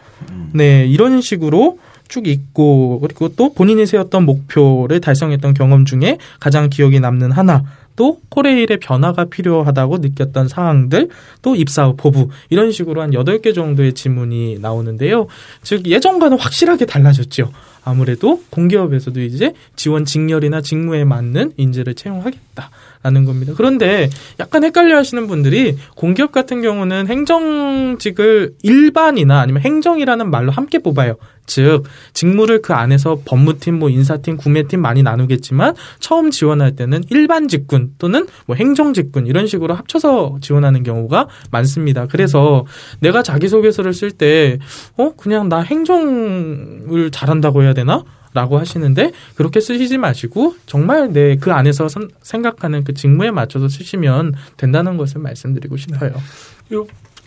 [0.54, 7.00] 네, 이런 식으로 쭉 있고 그리고 또 본인이 세웠던 목표를 달성했던 경험 중에 가장 기억에
[7.00, 7.64] 남는 하나
[7.96, 11.10] 또 코레일의 변화가 필요하다고 느꼈던 상황들,
[11.42, 15.28] 또 입사 후 포부 이런 식으로 한 8개 정도의 지문이 나오는데요.
[15.64, 17.52] 즉 예전과는 확실하게 달라졌죠.
[17.84, 22.70] 아무래도 공기업에서도 이제 지원 직렬이나 직무에 맞는 인재를 채용하겠다.
[23.04, 23.54] 라는 겁니다.
[23.58, 31.16] 그런데 약간 헷갈려 하시는 분들이 공기업 같은 경우는 행정직을 일반이나 아니면 행정이라는 말로 함께 뽑아요.
[31.46, 37.94] 즉, 직무를 그 안에서 법무팀, 뭐 인사팀, 구매팀 많이 나누겠지만 처음 지원할 때는 일반 직군
[37.98, 42.08] 또는 뭐 행정 직군 이런 식으로 합쳐서 지원하는 경우가 많습니다.
[42.08, 42.66] 그래서
[43.00, 44.60] 내가 자기소개서를 쓸 때,
[44.98, 48.04] 어, 그냥 나 행정을 잘한다고 해야 되나?
[48.34, 51.88] 라고 하시는데 그렇게 쓰시지 마시고 정말 내 그 안에서
[52.22, 56.14] 생각하는 그 직무에 맞춰서 쓰시면 된다는 것을 말씀드리고 싶어요.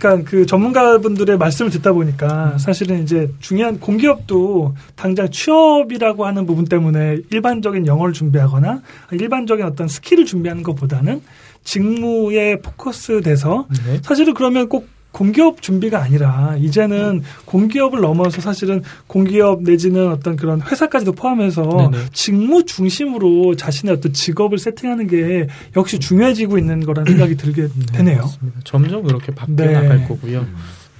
[0.04, 0.08] 네.
[0.08, 7.18] 그러니까 그 전문가분들의 말씀을 듣다 보니까 사실은 이제 중요한 공기업도 당장 취업이라고 하는 부분 때문에
[7.30, 11.22] 일반적인 영어를 준비하거나 일반적인 어떤 skill을 준비하는 것보다는
[11.64, 13.98] 직무에 포커스 돼서 네.
[14.02, 21.12] 사실은 그러면 꼭 공기업 준비가 아니라 이제는 공기업을 넘어서 사실은 공기업 내지는 어떤 그런 회사까지도
[21.12, 22.06] 포함해서 네네.
[22.12, 25.46] 직무 중심으로 자신의 어떤 직업을 세팅하는 게
[25.76, 28.28] 역시 중요해지고 있는 거라는 생각이 들게 네, 되네요.
[28.42, 29.72] 네, 점점 그렇게 바뀌어 네.
[29.72, 30.44] 나갈 거고요.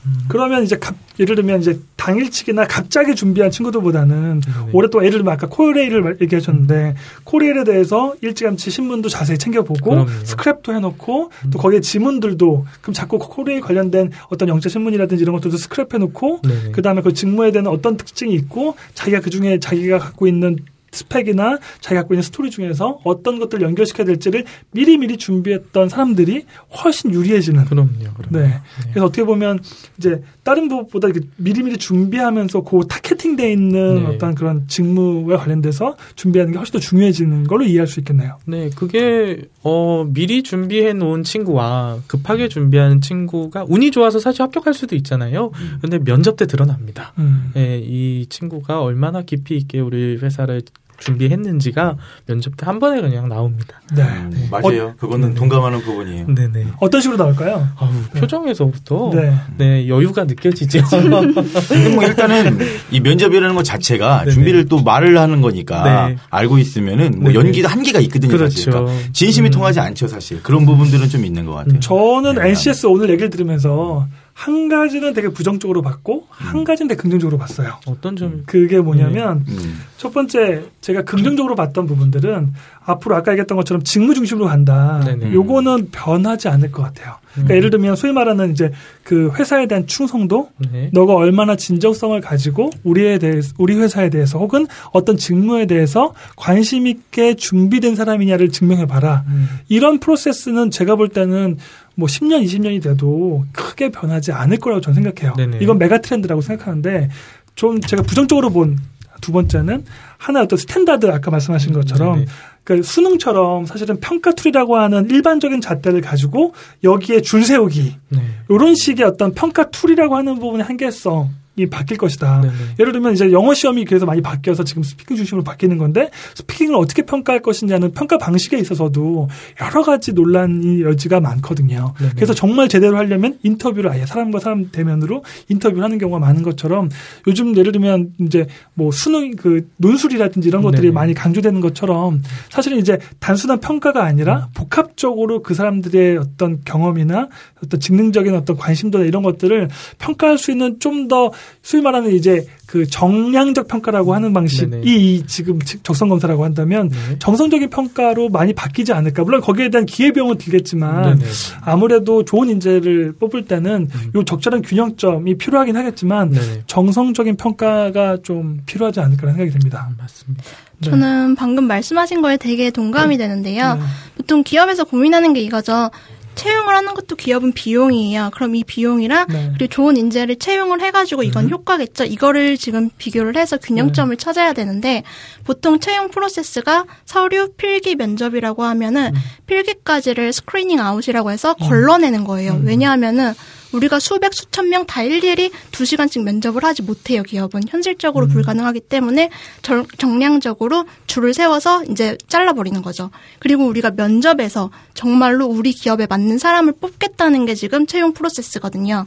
[0.06, 0.14] 음.
[0.14, 0.24] 음.
[0.28, 4.52] 그러면 이제 갑, 예를 들면 이제 당일치기나 갑자기 준비한 친구들보다는 네.
[4.72, 10.06] 오랫동안 예를 들면 아까 코레일을 얘기하셨는데 코레일에 대해서 일찌감치 신문도 자세히 챙겨보고 그럼요.
[10.24, 11.50] 스크랩도 해놓고 음.
[11.50, 16.72] 또 거기에 지문들도 그럼 자꾸 코레일 관련된 어떤 영자 신문이라든지 이런 것들도 스크랩해놓고 네.
[16.72, 20.58] 그 다음에 그 직무에 대한 어떤 특징이 있고 자기가 그 중에 자기가 갖고 있는
[20.94, 26.44] 스펙이나 자기가 갖고 있는 스토리 중에서 어떤 것들을 연결시켜야 될지를 미리미리 준비했던 사람들이
[26.82, 27.64] 훨씬 유리해지는.
[27.64, 27.90] 그럼요.
[28.16, 28.30] 그럼요.
[28.30, 28.48] 네.
[28.48, 28.60] 네.
[28.90, 29.60] 그래서 어떻게 보면
[29.98, 34.06] 이제 다른 부분보다 미리미리 준비하면서 그 targeting돼 있는 네.
[34.06, 38.38] 어떤 그런 직무에 관련돼서 준비하는 게 훨씬 더 중요해지는 걸로 이해할 수 있겠네요.
[38.46, 38.70] 네.
[38.74, 45.50] 그게 어 미리 준비해 놓은 친구와 급하게 준비하는 친구가 운이 좋아서 사실 합격할 수도 있잖아요.
[45.54, 45.78] 음.
[45.80, 47.12] 근데 면접 때 드러납니다.
[47.18, 47.50] 음.
[47.54, 50.62] 네, 이 친구가 얼마나 깊이 있게 우리 회사를
[50.98, 53.80] 준비했는지가 면접 때 한 번에 그냥 나옵니다.
[53.94, 54.48] 네, 네.
[54.50, 54.86] 맞아요.
[54.86, 55.34] 어, 그거는 네.
[55.34, 56.26] 동감하는 부분이에요.
[56.34, 56.66] 네네.
[56.80, 57.68] 어떤 식으로 나올까요?
[57.76, 58.20] 아우, 네.
[58.20, 59.34] 표정에서부터 네.
[59.58, 59.88] 네.
[59.88, 60.80] 여유가 느껴지죠.
[61.94, 62.58] 뭐 일단은
[62.90, 64.32] 이 면접이라는 것 자체가 네네.
[64.32, 66.16] 준비를 또 말을 하는 거니까 네.
[66.30, 68.32] 알고 있으면은 뭐 연기도 한계가 있거든요.
[68.36, 68.70] 그렇죠.
[68.70, 69.50] 그러니까 진심이 음.
[69.50, 70.42] 통하지 않죠, 사실.
[70.42, 71.80] 그런 부분들은 좀 있는 것 같아요.
[71.80, 76.64] 저는 NCS 오늘 얘기를 들으면서 한 가지는 되게 부정적으로 봤고 한 음.
[76.64, 77.78] 가지는 되게 긍정적으로 봤어요.
[77.86, 78.42] 어떤 점?
[78.46, 79.56] 그게 뭐냐면 음.
[79.56, 79.80] 음.
[79.96, 82.52] 첫 번째 제가 긍정적으로 봤던 부분들은
[82.84, 85.00] 앞으로 아까 얘기했던 것처럼 직무 중심으로 간다.
[85.04, 85.32] 네네.
[85.32, 87.14] 요거는 변하지 않을 것 같아요.
[87.32, 87.56] 그러니까 음.
[87.56, 88.70] 예를 들면 소위 말하는 이제
[89.02, 90.90] 그 회사에 대한 충성도, 네.
[90.92, 97.34] 너가 얼마나 진정성을 가지고 우리에 대해서 우리 회사에 대해서 혹은 어떤 직무에 대해서 관심 있게
[97.34, 99.24] 준비된 사람이냐를 증명해 봐라.
[99.28, 99.48] 음.
[99.68, 101.58] 이런 프로세스는 제가 볼 때는
[101.94, 105.34] 뭐 10년, 20년이 돼도 크게 변하지 않을 거라고 저는 생각해요.
[105.36, 105.58] 네네.
[105.60, 107.10] 이건 mega trend라고 생각하는데
[107.54, 108.78] 좀 제가 부정적으로 본
[109.24, 109.84] 두 번째는
[110.18, 112.26] 하나 어떤 standard 아까 말씀하신 것처럼 네네.
[112.62, 116.52] 그 수능처럼 사실은 평가 tool이라고 하는 일반적인 잣대를 가지고
[116.82, 118.20] 여기에 줄 세우기 네.
[118.50, 122.40] 이런 식의 어떤 평가 tool이라고 하는 부분의 한계성 이 바뀔 것이다.
[122.40, 122.54] 네네.
[122.80, 127.02] 예를 들면 이제 영어 시험이 그래서 많이 바뀌어서 지금 speaking 중심으로 바뀌는 건데 speaking을 어떻게
[127.02, 129.28] 평가할 것이냐는 평가 방식에 있어서도
[129.60, 131.94] 여러 가지 논란이 여지가 많거든요.
[131.98, 132.12] 네네.
[132.16, 136.90] 그래서 정말 제대로 하려면 인터뷰를 아예 사람과 사람 대면으로 인터뷰를 하는 경우가 많은 것처럼
[137.28, 140.92] 요즘 예를 들면 이제 뭐 수능 그 논술이라든지 이런 것들이 네네.
[140.92, 144.52] 많이 강조되는 것처럼 사실은 이제 단순한 평가가 아니라 음.
[144.54, 147.28] 복합적으로 그 사람들의 어떤 경험이나
[147.62, 153.68] 어떤 직능적인 어떤 관심도나 이런 것들을 평가할 수 있는 좀더 소위 말하는 이제 그 정량적
[153.68, 155.26] 평가라고 하는 방식이 네네.
[155.26, 157.18] 지금 적성 검사라고 한다면 네.
[157.18, 159.24] 정성적인 평가로 많이 바뀌지 않을까.
[159.24, 161.30] 물론 거기에 대한 기회비용은 들겠지만 네네.
[161.62, 164.10] 아무래도 좋은 인재를 뽑을 때는 음.
[164.14, 166.62] 요 적절한 균형점이 필요하긴 하겠지만 네네.
[166.66, 169.88] 정성적인 평가가 좀 필요하지 않을까라는 생각이 듭니다.
[169.90, 170.44] 음, 맞습니다.
[170.78, 170.90] 네.
[170.90, 173.24] 저는 방금 말씀하신 거에 되게 동감이 네.
[173.24, 173.74] 되는데요.
[173.74, 173.80] 네.
[174.16, 175.90] 보통 기업에서 고민하는 게 이거죠.
[176.34, 178.30] 채용을 하는 것도 기업은 비용이에요.
[178.34, 179.50] 그럼 이 비용이랑 네.
[179.54, 181.50] 그리고 좋은 인재를 채용을 해가지고 이건 음.
[181.50, 182.04] 효과겠죠.
[182.04, 184.22] 이거를 지금 비교를 해서 균형점을 네.
[184.22, 185.02] 찾아야 되는데
[185.44, 189.20] 보통 채용 프로세스가 서류, 필기, 면접이라고 하면은 음.
[189.46, 191.68] 필기까지를 screening out이라고 해서 음.
[191.68, 192.52] 걸러내는 거예요.
[192.52, 192.66] 음.
[192.66, 193.34] 왜냐하면은
[193.74, 197.22] 우리가 수백 수천 명 다 일일이 두 시간씩 면접을 하지 못해요.
[197.22, 198.28] 기업은 현실적으로 음.
[198.28, 199.30] 불가능하기 때문에
[199.62, 203.10] 정, 정량적으로 줄을 세워서 이제 잘라버리는 거죠.
[203.38, 209.06] 그리고 우리가 면접에서 정말로 우리 기업에 맞는 사람을 뽑겠다는 게 지금 채용 프로세스거든요.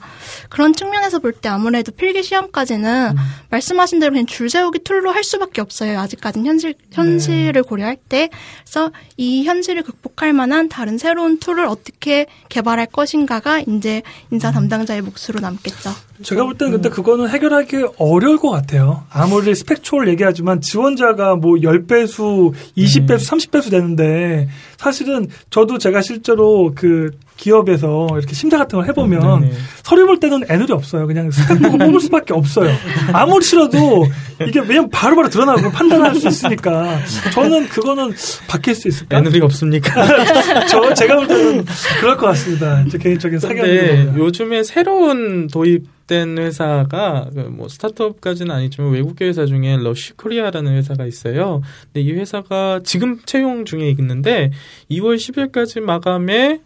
[0.50, 3.18] 그런 측면에서 볼 때 아무래도 필기 시험까지는 음.
[3.52, 6.00] 말씀하신 대로 그냥 줄 세우기 tool로 할 수밖에 없어요.
[6.00, 7.62] 아직까지는 현실 현실을 네.
[7.62, 8.30] 고려할 때
[8.64, 14.02] 그래서 이 현실을 극복할 만한 다른 새로운 tool을 어떻게 개발할 것인가가 이제
[14.32, 15.92] 인사 담당자의 몫으로 남겠죠.
[16.24, 19.06] 제가 볼 때는 근데 그거는 해결하기 어려울 것 같아요.
[19.10, 23.18] 아무리 스펙 초월을 얘기하지만 지원자가 뭐 10배수, 20배수, 음.
[23.18, 29.54] 30배수 되는데 사실은 저도 제가 실제로 그 기업에서 이렇게 심사 같은 걸 해보면 네네.
[29.84, 31.08] 서류 볼 때는 애들이 없어요.
[31.08, 32.76] 그냥 스펙 보고 뽑을 수밖에 없어요.
[33.14, 34.06] 아무리 싫어도
[34.46, 37.00] 이게 왜냐면 바로바로 드러나고 판단할 수 있으니까
[37.34, 38.14] 저는 그거는
[38.48, 39.20] 바뀔 수 있을까?
[39.20, 40.06] 애들이 없습니까?
[40.68, 41.66] 저 제가 볼 때는
[42.00, 42.84] 그럴 것 같습니다.
[42.90, 44.18] 제 개인적인 사견입니다.
[44.18, 51.62] 요즘에 새로운 도입 된 회사가 그뭐 스타트업까지는 아니지만 외국계 회사 중에 러쉬 코리아라는 회사가 있어요.
[51.84, 54.52] 근데 이 회사가 지금 채용 중에 있는데
[54.90, 56.62] 2월 10일까지 마감에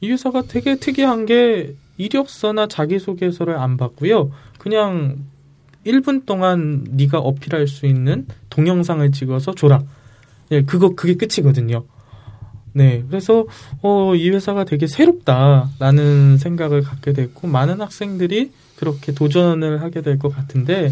[0.00, 4.30] 이 회사가 되게 특이한 게 이력서나 자기소개서를 안 받고요.
[4.58, 5.18] 그냥
[5.86, 9.82] 1분 동안 네가 어필할 수 있는 동영상을 찍어서 줘라.
[10.52, 11.84] 예, 그거 그게 끝이거든요.
[12.72, 13.46] 네, 그래서
[13.82, 20.34] 어, 이 회사가 되게 새롭다라는 생각을 갖게 됐고 많은 학생들이 그렇게 도전을 하게 될 것
[20.34, 20.90] 같은데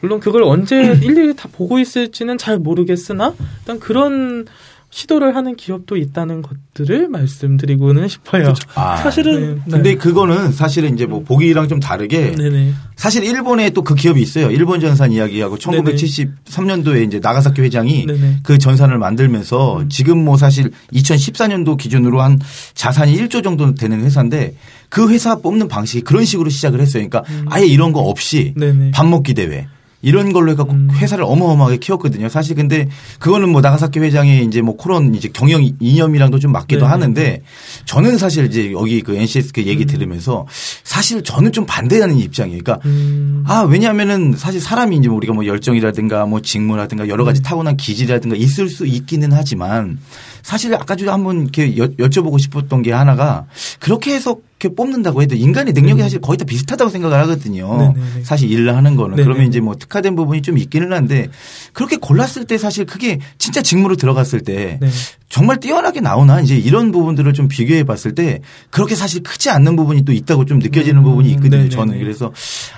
[0.00, 4.46] 물론 그걸 언제 일일이 다 보고 있을지는 잘 모르겠으나 일단 그런
[4.90, 8.42] 시도를 하는 기업도 있다는 것들을 말씀드리고는 싶어요.
[8.44, 8.68] 그렇죠.
[8.74, 9.72] 아, 사실은 네.
[9.72, 12.72] 근데 그거는 사실은 이제 뭐 보기랑 좀 다르게 네네.
[12.96, 14.50] 사실 일본에 또 그 기업이 있어요.
[14.50, 18.40] 일본 전산 이야기하고 1973년도에 이제 나가사키 회장이 네네.
[18.42, 19.88] 그 전산을 만들면서 음.
[19.88, 22.38] 지금 뭐 사실 2014년도 기준으로 한
[22.74, 24.56] 자산이 1조 정도 되는 회사인데
[24.88, 27.06] 그 회사 뽑는 방식이 그런 식으로 시작을 했어요.
[27.08, 27.46] 그러니까 음.
[27.48, 28.90] 아예 이런 거 없이 네네.
[28.90, 29.68] 밥 먹기 대회
[30.06, 30.88] 이런 걸로 해갖고 음.
[30.92, 32.28] 회사를 어마어마하게 키웠거든요.
[32.28, 32.88] 사실 근데
[33.18, 36.86] 그거는 뭐 나가사키 회장의 이제 뭐 코론 이제 경영 이념이랑도 좀 맞기도 네.
[36.86, 37.42] 하는데
[37.86, 39.86] 저는 사실 이제 여기 그 NCS 그 얘기 음.
[39.88, 40.46] 들으면서
[40.84, 42.62] 사실 저는 좀 반대하는 입장이에요.
[42.62, 43.42] 그러니까 음.
[43.48, 47.42] 아 왜냐하면은 사실 사람이 이제 우리가 뭐 열정이라든가 뭐 직무라든가 여러 가지 음.
[47.42, 49.98] 타고난 기질이라든가 있을 수 있기는 하지만
[50.42, 53.46] 사실 아까 전에 한번 이렇게 여, 여쭤보고 싶었던 게 하나가
[53.80, 56.02] 그렇게 해서 이렇게 뽑는다고 해도 인간의 능력이 네.
[56.02, 57.76] 사실 거의 다 비슷하다고 생각을 하거든요.
[57.76, 57.94] 네네네.
[57.94, 58.24] 네, 네.
[58.24, 59.16] 사실 일을 하는 거는.
[59.16, 59.24] 네네.
[59.24, 61.28] 그러면 이제 뭐 특화된 부분이 좀 있기는 한데
[61.74, 64.88] 그렇게 골랐을 때 사실 그게 진짜 직무로 들어갔을 때 네.
[65.28, 68.40] 정말 뛰어나게 나오나 이제 이런 부분들을 좀 비교해 봤을 때
[68.70, 71.04] 그렇게 사실 크지 않는 부분이 또 있다고 좀 느껴지는 음.
[71.04, 71.50] 부분이 있거든요.
[71.50, 71.68] 네네네.
[71.68, 72.32] 저는 그래서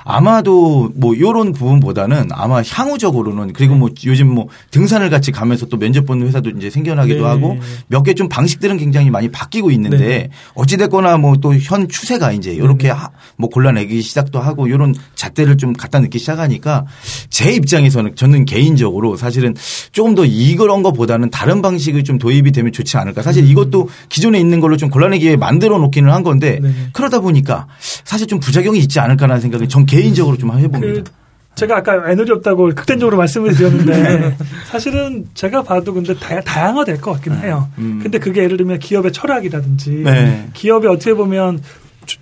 [0.04, 6.06] 아마도 뭐 요런 부분보다는 아마 향후적으로는 그리고 뭐 요즘 뭐 등산을 같이 가면서 또 면접
[6.06, 7.24] 보는 회사도 이제 생겨나기도 네.
[7.24, 7.56] 하고
[7.88, 12.96] 몇 개 좀 방식들은 굉장히 많이 바뀌고 있는데 어찌됐거나 뭐또 현 추세가 이제 이렇게 음.
[13.36, 16.86] 뭐 골라내기 시작도 하고 이런 잣대를 좀 갖다 넣기 시작하니까
[17.28, 19.54] 제 입장에서는 저는 개인적으로 사실은
[19.92, 23.22] 조금 더 이런 거보다는 다른 방식을 좀 도입이 되면 좋지 않을까.
[23.22, 23.48] 사실 음.
[23.48, 27.66] 이것도 기존에 있는 걸로 좀 골라내기 위해 만들어 놓기는 한 건데 네 그러다 보니까
[28.04, 31.02] 사실 좀 부작용이 있지 않을까라는 생각을 전 개인적으로 좀 해봅니다.
[31.02, 31.04] 그
[31.58, 34.36] 제가 아까 에너지 없다고 극단적으로 말씀을 드렸는데
[34.70, 37.68] 사실은 제가 봐도 근데 다, 다양화될 것 같긴 해요.
[37.78, 37.98] 음.
[38.00, 40.48] 근데 그게 예를 들면 기업의 철학이라든지 네.
[40.54, 41.60] 기업이 어떻게 보면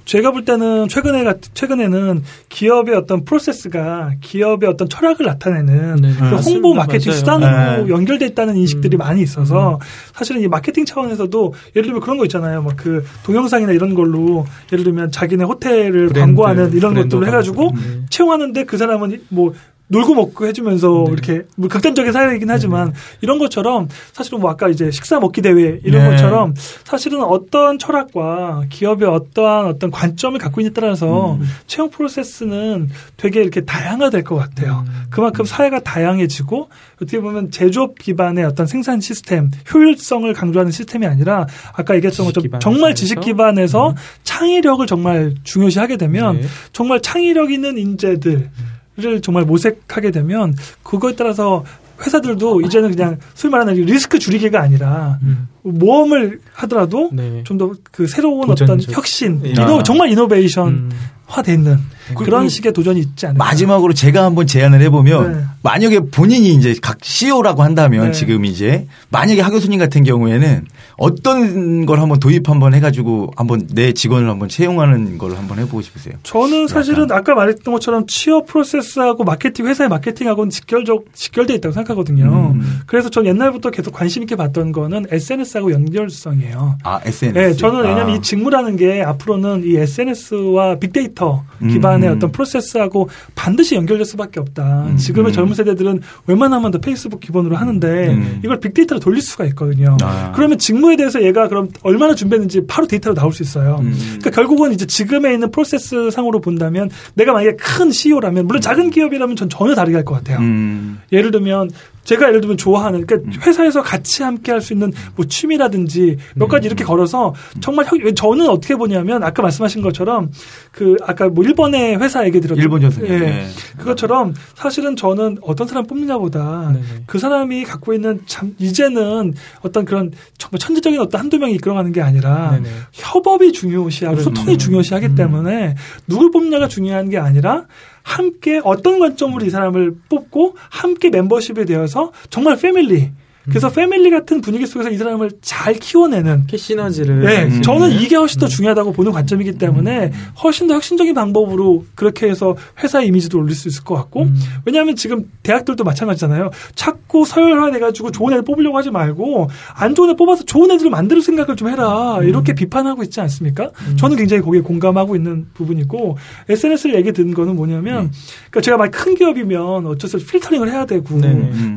[0.05, 6.73] 제가 볼 때는 최근에 최근에는 기업의 어떤 프로세스가 기업의 어떤 철학을 나타내는 네, 그 홍보
[6.73, 7.19] 마케팅 맞아요.
[7.19, 7.93] 수단으로 네.
[7.93, 8.99] 연결돼 있다는 인식들이 음.
[8.99, 9.79] 많이 있어서 음.
[10.15, 12.63] 사실은 이 마케팅 차원에서도 예를 들면 그런 거 있잖아요.
[12.63, 18.07] 막 그 동영상이나 이런 걸로 예를 들면 자기네 호텔을 브랜드, 광고하는 이런 것들을 해가지고 음.
[18.11, 19.53] 채용하는데 그 사람은 뭐
[19.89, 21.13] 놀고 먹고 해주면서 네.
[21.13, 22.99] 이렇게 뭐 극단적인 사례이긴 하지만 네.
[23.21, 26.11] 이런 것처럼 사실은 뭐 아까 이제 식사 먹기 대회 이런 네.
[26.11, 31.47] 것처럼 사실은 어떤 철학과 기업의 어떠한 어떤 관점을 갖고 있느냐에 따라서 음.
[31.67, 34.85] 채용 프로세스는 되게 이렇게 다양화될 것 같아요.
[34.87, 35.05] 음.
[35.11, 41.95] 그만큼 사회가 다양해지고 어떻게 보면 제조업 기반의 어떤 생산 시스템 효율성을 강조하는 시스템이 아니라 아까
[41.95, 43.95] 얘기했던 것처럼 정말 지식 기반에서 음.
[44.25, 46.47] 창의력을 정말 중요시하게 되면 네.
[46.73, 48.76] 정말 창의력 있는 인재들 음.
[48.99, 51.65] 를 정말 모색하게 되면 그거에 따라서
[52.01, 55.49] 회사들도 이제는 그냥 소위 말하는 리스크 줄이기가 아니라 음.
[55.67, 57.43] 모험을 하더라도 네.
[57.45, 58.89] 좀더 그 새로운 도전적.
[58.89, 59.63] 어떤 혁신, 야.
[59.63, 60.91] 이노, 정말 이노베이션 음.
[61.27, 61.79] 화되는
[62.17, 63.45] 그런 식의 도전이 있지 않을까.
[63.45, 65.45] 마지막으로 제가 한번 제안을 해보면 네.
[65.63, 68.13] 만약에 본인이 이제 각 CEO라고 한다면 네.
[68.13, 70.65] 지금 이제 만약에 하 교수님 같은 경우에는
[70.99, 76.15] 어떤 걸 한번 도입 한번 해가지고 한번 내 직원을 한번 채용하는 걸 한번 해보고 싶으세요?
[76.23, 77.19] 저는 사실은 약간.
[77.19, 82.53] 아까 말했던 것처럼 취업 프로세스하고 마케팅 회사의 마케팅하고는 직결적 직결돼 있다고 생각하거든요.
[82.55, 82.81] 음.
[82.87, 86.79] 그래서 전 옛날부터 계속 관심 있게 봤던 거는 SNS 하고 연결성이에요.
[86.83, 87.39] 아 SNS.
[87.39, 88.17] 네, 저는 왜냐하면 아.
[88.17, 92.17] 이 직무라는 게 앞으로는 이 SNS와 빅데이터 기반의 음.
[92.17, 94.87] 어떤 프로세스하고 반드시 연결될 수밖에 없다.
[94.87, 94.97] 음.
[94.97, 98.41] 지금의 젊은 세대들은 웬만하면 더 페이스북 기본으로 하는데 음.
[98.45, 99.97] 이걸 빅데이터로 돌릴 수가 있거든요.
[100.03, 100.33] 아.
[100.35, 103.79] 그러면 직무 업무에 대해서 얘가 그럼 얼마나 준비했는지 바로 데이터로 나올 수 있어요.
[103.81, 103.93] 음.
[103.97, 109.37] 그러니까 결국은 이제 지금에 있는 프로세스 상으로 본다면 내가 만약에 큰 CEO라면 물론 작은 기업이라면
[109.37, 110.39] 전 전혀 다르게 할 것 같아요.
[110.39, 111.01] 음.
[111.11, 111.71] 예를 들면
[112.07, 113.41] 제가 예를 들면 좋아하는 그러니까 음.
[113.47, 116.87] 회사에서 같이 함께 할 수 있는 뭐 취미라든지 몇 가지 이렇게 음.
[116.87, 120.31] 걸어서 정말 저는 어떻게 보냐면 아까 말씀하신 것처럼
[120.73, 122.61] 그 아까 뭐 일본의 회사 얘기 들었죠.
[122.61, 123.05] 일본 전생.
[123.07, 123.19] 예.
[123.19, 123.47] 네.
[123.77, 126.87] 그것처럼 사실은 저는 어떤 사람 뽑느냐보다 네네.
[127.07, 132.01] 그 사람이 갖고 있는 참 이제는 어떤 그런 정말 천재적인 어떤 한두 명이 이끌어가는 게
[132.01, 132.69] 아니라 네네.
[132.93, 135.15] 협업이 중요시하고 소통이 중요시하기 음.
[135.15, 135.75] 때문에
[136.07, 137.67] 누굴 뽑느냐가 중요한 게 아니라
[138.07, 143.11] 함께 어떤 관점으로 이 사람을 뽑고 함께 멤버십에 되어서 정말 패밀리
[143.49, 147.21] 그래서 패밀리 같은 분위기 속에서 이 사람을 잘 키워내는 그 시너지를.
[147.21, 147.63] 네, 음.
[147.63, 153.01] 저는 이게 훨씬 더 중요하다고 보는 관점이기 때문에 훨씬 더 혁신적인 방법으로 그렇게 해서 회사
[153.01, 154.37] 이미지도 올릴 수 있을 것 같고 음.
[154.65, 156.51] 왜냐하면 지금 대학들도 마찬가지잖아요.
[156.75, 161.55] 자꾸 서열화돼가지고 좋은 애들 뽑으려고 하지 말고 안 좋은 애 뽑아서 좋은 애들을 만들 생각을
[161.55, 162.55] 좀 해라 이렇게 음.
[162.55, 163.71] 비판하고 있지 않습니까?
[163.87, 163.97] 음.
[163.97, 166.19] 저는 굉장히 거기에 공감하고 있는 부분이고
[166.49, 168.11] SNS를 얘기 듣는 거는 뭐냐면
[168.51, 171.21] 그러니까 제가 막 큰 기업이면 어쩔 수 없이 필터링을 해야 되고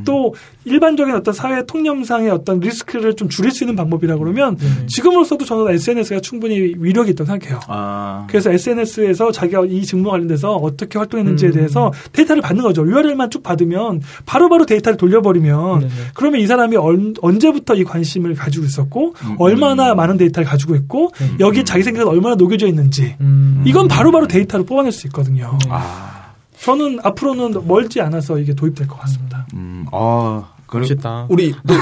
[0.06, 4.88] 또 일반적인 어떤 사회 통념상의 어떤 리스크를 좀 줄일 수 있는 방법이라 그러면 네.
[4.88, 7.60] 지금으로서도 저는 SNS가 충분히 위력이 있다고 생각해요.
[7.68, 8.26] 아.
[8.30, 11.54] 그래서 SNS에서 자기가 이 직무 관련돼서 어떻게 활동했는지에 음.
[11.54, 12.86] 대해서 데이터를 받는 거죠.
[12.86, 18.36] URL만 쭉 받으면 바로바로 바로 데이터를 돌려버리면 네 그러면 이 사람이 얼, 언제부터 이 관심을
[18.36, 19.36] 가지고 있었고 음.
[19.40, 21.38] 얼마나 많은 데이터를 가지고 있고 음.
[21.40, 23.64] 여기 자기 생각이 얼마나 녹여져 있는지 음.
[23.66, 25.58] 이건 바로바로 바로 데이터로 뽑아낼 수 있거든요.
[25.70, 26.20] 아.
[26.62, 29.48] 저는 앞으로는 멀지 않아서 이게 도입될 것 같습니다.
[29.54, 31.26] 음, 아, 그러시다.
[31.30, 31.74] 우리 또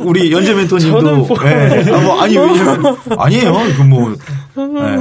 [0.00, 1.92] 우리 연재 멘토님도 뭐, 네.
[1.92, 3.52] 아, 뭐 아니 왜냐면 아니에요.
[3.76, 4.98] 그뭐 네.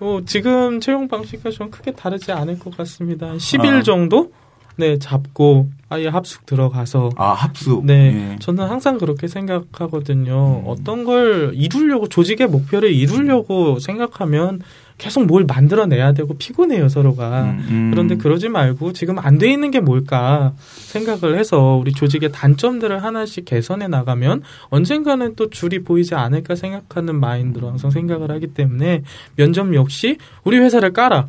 [0.00, 3.32] 어, 지금 채용 방식과 좀 크게 다르지 않을 것 같습니다.
[3.34, 3.82] 10일 아.
[3.82, 4.32] 정도
[4.76, 8.36] 네 잡고 아예 합숙 들어가서 아 합숙 네 예.
[8.38, 10.62] 저는 항상 그렇게 생각하거든요.
[10.64, 10.68] 음.
[10.68, 14.60] 어떤 걸 이루려고 조직의 목표를 이루려고 생각하면
[15.00, 17.44] 계속 뭘 만들어내야 되고 피곤해요 서로가.
[17.44, 17.90] 음, 음.
[17.90, 23.46] 그런데 그러지 말고 지금 안 돼 있는 게 뭘까 생각을 해서 우리 조직의 단점들을 하나씩
[23.46, 29.02] 개선해 나가면 언젠가는 또 줄이 보이지 않을까 생각하는 마인드로 항상 생각을 하기 때문에
[29.36, 31.28] 면접 역시 우리 회사를 깔아.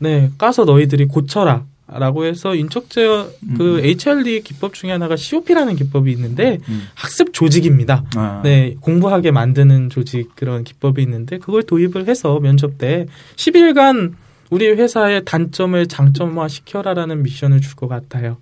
[0.00, 3.06] 네 까서 너희들이 고쳐라 라고 해서 인적제
[3.56, 3.84] 그 음.
[3.84, 6.88] HRD 기법 중에 하나가 COP라는 기법이 있는데 음.
[6.94, 8.04] 학습 조직입니다.
[8.16, 8.40] 아.
[8.42, 13.06] 네, 공부하게 만드는 조직 그런 기법이 있는데 그걸 도입을 해서 면접 때
[13.36, 14.12] 10일간
[14.52, 18.36] 우리 회사의 단점을 장점화 시켜라라는 미션을 줄 것 같아요.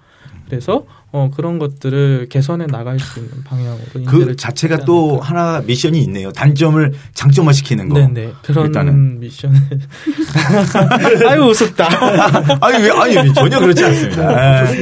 [0.48, 6.32] 그래서 어, 그런 것들을 개선해 나갈 수 있는 방향으로 그 자체가 또 하나 미션이 있네요.
[6.32, 7.98] 단점을 장점화 시키는 거.
[7.98, 8.32] 네네.
[8.42, 9.20] 그런 일단은.
[9.20, 9.56] 미션을.
[11.28, 11.88] 아유 우습다.
[12.60, 14.62] 아니 왜 아니 전혀 그렇지 않습니다.
[14.64, 14.78] 네.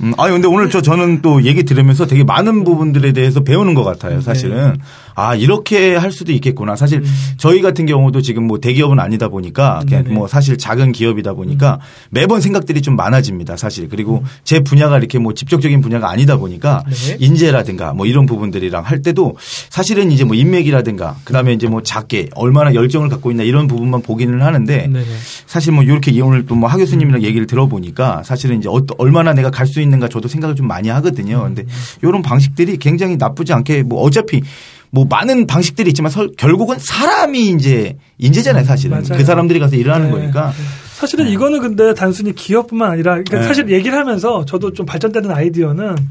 [0.00, 3.82] 음, 아니 근데 오늘 저 저는 또 얘기 들으면서 되게 많은 부분들에 대해서 배우는 것
[3.82, 4.20] 같아요.
[4.20, 4.78] 사실은 네.
[5.20, 6.74] 아 이렇게 할 수도 있겠구나.
[6.74, 7.04] 사실 음.
[7.36, 12.08] 저희 같은 경우도 지금 뭐 대기업은 아니다 보니까 그냥 뭐 사실 작은 기업이다 보니까 음.
[12.10, 13.56] 매번 생각들이 좀 많아집니다.
[13.56, 14.24] 사실 그리고 음.
[14.44, 17.16] 제 분야가 이렇게 뭐 직접적 전적인 분야가 아니다 보니까 네.
[17.20, 19.36] 인재라든가 뭐 이런 부분들이랑 할 때도
[19.70, 24.40] 사실은 이제 뭐 인맥이라든가 그다음에 이제 뭐 작게 얼마나 열정을 갖고 있나 이런 부분만 보기는
[24.40, 25.04] 하는데 네.
[25.46, 29.68] 사실 뭐 이렇게 오늘 또 뭐 하 교수님이랑 얘기를 들어보니까 사실은 이제 얼마나 내가 갈
[29.68, 31.42] 수 있는가 저도 생각을 좀 많이 하거든요.
[31.42, 31.64] 근데
[32.02, 34.42] 이런 방식들이 굉장히 나쁘지 않게 뭐 어차피
[34.90, 38.98] 뭐 많은 방식들이 있지만 설, 결국은 사람이 이제 인재잖아요, 사실은.
[38.98, 39.18] 맞아요.
[39.18, 40.12] 그 사람들이 가서 일을 하는 네.
[40.12, 40.52] 거니까.
[40.94, 41.32] 사실은 네.
[41.32, 43.46] 이거는 근데 단순히 기업뿐만 아니라 그러니까 네.
[43.46, 46.08] 사실 얘기를 하면서 저도 좀 발전되는 아이디어는 음.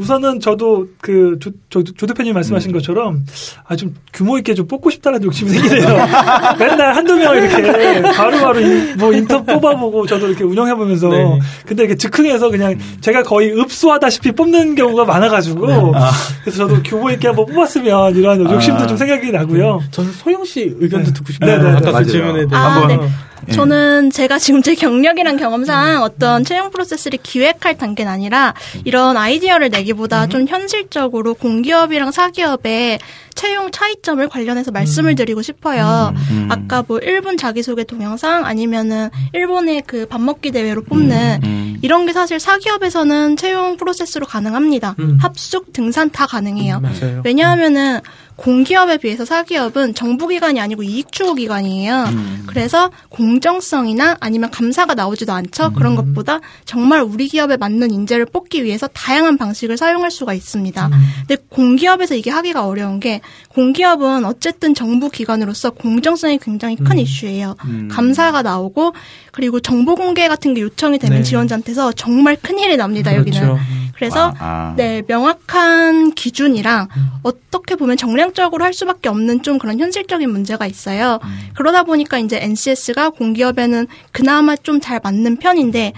[0.00, 2.72] 우선은 저도 그 조, 조, 조 대표님 말씀하신 음.
[2.72, 3.24] 것처럼
[3.66, 5.88] 아 좀 규모 있게 좀 뽑고 싶다는 욕심이 생기네요.
[6.58, 8.60] 맨날 한두 명 이렇게 바로바로
[8.98, 11.38] 뭐 인터 뽑아보고 저도 이렇게 운영해보면서 네.
[11.64, 12.98] 근데 이렇게 즉흥해서 그냥 음.
[13.00, 15.74] 제가 거의 읍수하다시피 뽑는 경우가 많아가지고 네.
[15.94, 16.10] 아.
[16.44, 18.86] 그래서 저도 규모 있게 한번 뽑았으면 이런 욕심도 아.
[18.86, 19.78] 좀 생각이 나고요.
[19.78, 19.86] 네.
[19.90, 21.12] 저는 소영 씨 의견도 네.
[21.14, 21.56] 듣고 싶네요.
[21.62, 23.10] 네, 네, 아까 그 질문에 대해 아, 한번.
[23.48, 23.52] 예.
[23.52, 26.02] 저는 제가 지금 제 경력이랑 경험상 음.
[26.02, 28.52] 어떤 채용 프로세스를 기획할 단계는 아니라
[28.84, 30.28] 이런 아이디어를 내기 보다 음.
[30.28, 32.98] 좀 현실적으로 공기업이랑 사기업의
[33.34, 35.16] 채용 차이점을 관련해서 말씀을 음.
[35.16, 36.12] 드리고 싶어요.
[36.30, 36.48] 음.
[36.50, 42.40] 아까 뭐 일본 자기소개 동영상 아니면은 일본의 그 밥 먹기 대회로 뽑는 이런 게 사실
[42.40, 44.96] 사기업에서는 채용 프로세스로 가능합니다.
[45.20, 46.82] 합숙, 등산 다 가능해요.
[47.24, 48.00] 왜냐하면은
[48.36, 52.04] 공기업에 비해서 사기업은 정부기관이 아니고 이익추구기관이에요.
[52.08, 52.44] 음.
[52.46, 55.66] 그래서 공정성이나 아니면 감사가 나오지도 않죠.
[55.66, 55.74] 음.
[55.74, 60.86] 그런 것보다 정말 우리 기업에 맞는 인재를 뽑기 위해서 다양한 방식을 사용할 수가 있습니다.
[60.86, 60.92] 음.
[61.28, 63.19] 근데 공기업에서 이게 하기가 어려운 게
[63.50, 66.98] 공기업은 어쨌든 정부 기관으로서 공정성이 굉장히 큰 음.
[66.98, 67.54] 이슈예요.
[67.66, 67.88] 음.
[67.90, 68.94] 감사가 나오고
[69.32, 71.22] 그리고 정보 공개 같은 게 요청이 되면 네.
[71.22, 73.12] 지원자한테서 정말 큰 일이 납니다.
[73.12, 73.40] 그렇죠.
[73.40, 73.58] 여기는.
[73.94, 74.74] 그래서 아.
[74.76, 77.08] 네 명확한 기준이랑 음.
[77.22, 81.18] 어떻게 보면 정량적으로 할 수밖에 없는 좀 그런 현실적인 문제가 있어요.
[81.22, 81.38] 음.
[81.54, 85.92] 그러다 보니까 이제 NCS가 공기업에는 그나마 좀 잘 맞는 편인데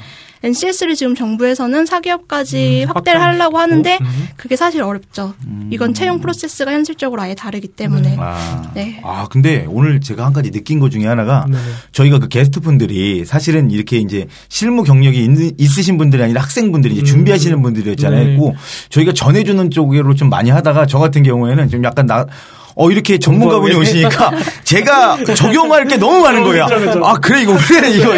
[0.44, 4.28] NCS를 지금 정부에서는 사기업까지 음, 확대를 하려고 하는데 음.
[4.36, 5.34] 그게 사실 어렵죠.
[5.46, 5.68] 음.
[5.72, 8.16] 이건 채용 프로세스가 현실적으로 아예 다르기 때문에.
[8.18, 8.70] 아.
[8.74, 9.00] 네.
[9.04, 11.58] 아 근데 오늘 제가 한 가지 느낀 것 중에 하나가 네
[11.92, 15.28] 저희가 그 게스트 분들이 사실은 이렇게 이제 실무 경력이
[15.58, 17.06] 있, 으신 분들이 아니라 학생분들이 이제 음.
[17.06, 18.24] 준비하시는 분들이었잖아요.
[18.24, 18.52] 네.
[18.90, 22.26] 저희가 전해주는 쪽으로 좀 많이 하다가 저 같은 경우에는 좀 약간 나
[22.74, 24.32] 어 이렇게 전문가분이 오시니까
[24.64, 26.66] 제가 적용할 게 너무 많은 거예요.
[27.04, 28.12] 아 그래 이거 그래 이거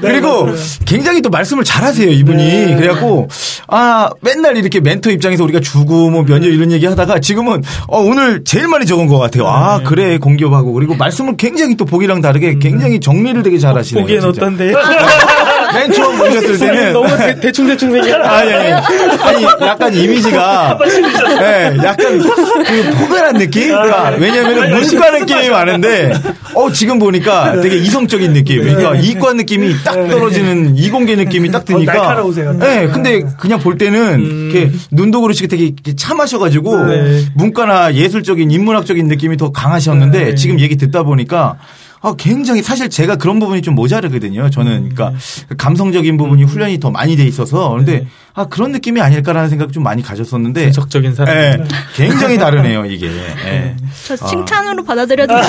[0.00, 0.48] 그리고
[0.84, 2.76] 굉장히 또 말씀을 잘하세요 이분이 네.
[2.76, 3.28] 그래갖고
[3.68, 8.44] 아 맨날 이렇게 멘토 입장에서 우리가 주고 뭐 면접 이런 얘기 하다가 지금은 어 오늘
[8.44, 9.46] 제일 많이 적은 것 같아요.
[9.46, 9.84] 아 네.
[9.84, 12.58] 그래 공기업하고 그리고 말씀을 굉장히 또 보기랑 다르게 음.
[12.58, 14.02] 굉장히 정리를 되게 잘하시네요.
[14.02, 14.72] 보기엔 어떤데?
[15.74, 17.08] 맨 처음 오셨을 때는 너무
[17.40, 20.78] 대, 충 대충 생겼 아니, 아니 아니 약간 이미지가
[21.40, 23.68] 네, 약간 그 포근한 느낌?
[23.68, 26.12] 그러니까 왜냐하면 문과 느낌이 많은데
[26.54, 28.62] 어 지금 보니까 되게 이성적인 느낌.
[28.62, 31.92] 그러니까 이과 느낌이 딱 떨어지는 이공계 느낌이 딱 드니까.
[31.92, 32.52] 날카로우세요.
[32.54, 34.50] 네, 근데 그냥 볼 때는 음.
[34.50, 37.24] 이렇게 눈도 그렇게 되게 참하셔가지고 네.
[37.34, 40.34] 문과나 예술적인 인문학적인 느낌이 더 강하셨는데 네.
[40.34, 41.56] 지금 얘기 듣다 보니까
[42.02, 44.48] 아, 굉장히 사실 제가 그런 부분이 좀 모자르거든요.
[44.50, 45.56] 저는 그러니까 음.
[45.56, 48.06] 감성적인 부분이 훈련이 더 많이 돼 있어서 그런데 네.
[48.34, 51.64] 아 그런 느낌이 아닐까라는 생각 좀 많이 가졌었는데 분석적인 사람 네,
[51.96, 53.08] 굉장히 다르네요 이게.
[53.08, 53.76] 네.
[54.06, 54.84] 저 칭찬으로 아.
[54.86, 55.40] 받아들여도 네,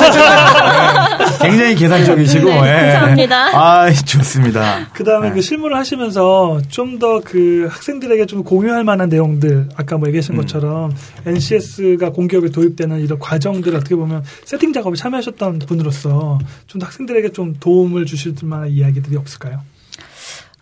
[1.42, 2.92] 굉장히 계산적이시고 네, 예.
[2.94, 3.36] 감사합니다.
[3.58, 4.88] 아 좋습니다.
[4.94, 5.36] 그다음에 네.
[5.36, 10.42] 그 실무를 하시면서 좀 더 그 학생들에게 좀 공유할 만한 내용들 아까 뭐 얘기하신 음.
[10.42, 10.94] 것처럼
[11.26, 17.56] NCS가 공기업에 도입되는 이런 과정들 어떻게 보면 세팅 작업에 참여하셨던 분으로서 좀 더 학생들에게 좀
[17.60, 19.62] 도움을 주실 만한 이야기들이 없을까요?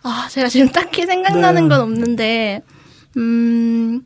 [0.02, 1.68] 아, 제가 지금 딱히 생각나는 네.
[1.68, 2.62] 건 없는데,
[3.16, 4.02] 음,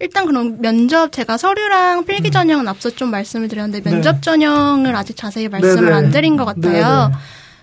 [0.00, 2.32] 일단 그럼 면접 제가 서류랑 필기 음.
[2.32, 3.90] 전형은 앞서 좀 말씀을 드렸는데 네.
[3.90, 4.20] 면접 네.
[4.20, 5.92] 전형을 아직 자세히 말씀을 네네.
[5.96, 7.08] 안 드린 것 같아요.
[7.08, 7.20] 네네.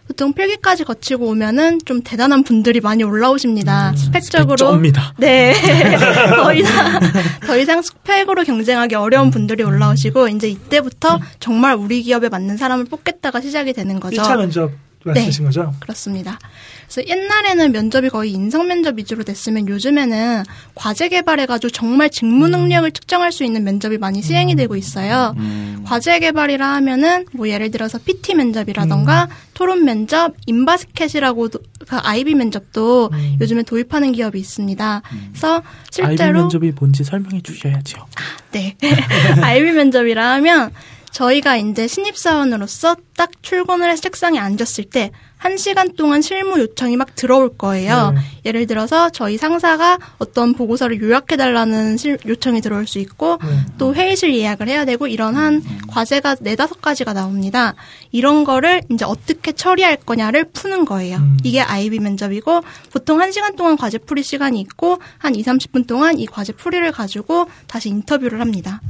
[0.07, 3.89] 보통 필기까지 거치고 오면은 좀 대단한 분들이 많이 올라오십니다.
[3.89, 4.55] 음, 스펙적으로.
[4.57, 5.53] 스펙 네.
[6.33, 6.99] 더 이상,
[7.45, 13.41] 더 이상 스펙으로 경쟁하기 어려운 분들이 올라오시고, 이제 이때부터 정말 우리 기업에 맞는 사람을 뽑겠다가
[13.41, 14.21] 시작이 되는 거죠.
[14.21, 14.71] 1차 면접
[15.07, 15.73] 말씀하신 네, 거죠?
[15.79, 16.39] 그렇습니다.
[16.87, 20.43] 그래서 옛날에는 면접이 거의 인성 면접 위주로 됐으면 요즘에는
[20.75, 22.51] 과제 개발해가지고 정말 직무 음.
[22.51, 22.91] 능력을 음.
[22.91, 25.33] 측정할 수 있는 면접이 많이 시행이 되고 있어요.
[25.37, 25.83] 음.
[25.85, 29.35] 과제 개발이라 하면은 뭐 예를 들어서 PT 면접이라던가 음.
[29.53, 33.37] 토론 면접, 인바스켓이라고 그 아이비 면접도 음.
[33.41, 35.01] 요즘에 도입하는 기업이 있습니다.
[35.11, 35.27] 음.
[35.31, 37.99] 그래서 실제로 아이비 면접이 뭔지 설명해 주셔야죠.
[37.99, 38.75] 아, 네.
[39.41, 40.71] 아이비 면접이라 하면
[41.11, 47.15] 저희가 이제 신입사원으로서 딱 출근을 해서 책상에 앉았을 때 한 시간 동안 실무 요청이 막
[47.15, 48.11] 들어올 거예요.
[48.11, 48.21] 네.
[48.45, 53.65] 예를 들어서 저희 상사가 어떤 보고서를 요약해달라는 요청이 들어올 수 있고 네.
[53.77, 57.75] 또 회의실 예약을 해야 되고 이런 한 과제가 네다섯 가지가 나옵니다.
[58.11, 61.17] 이런 거를 이제 어떻게 처리할 거냐를 푸는 거예요.
[61.17, 61.37] 음.
[61.43, 66.17] 이게 아이비 면접이고 보통 한 시간 동안 과제 풀이 시간이 있고 한 2, 30분 동안
[66.19, 68.81] 이 과제 풀이를 가지고 다시 인터뷰를 합니다.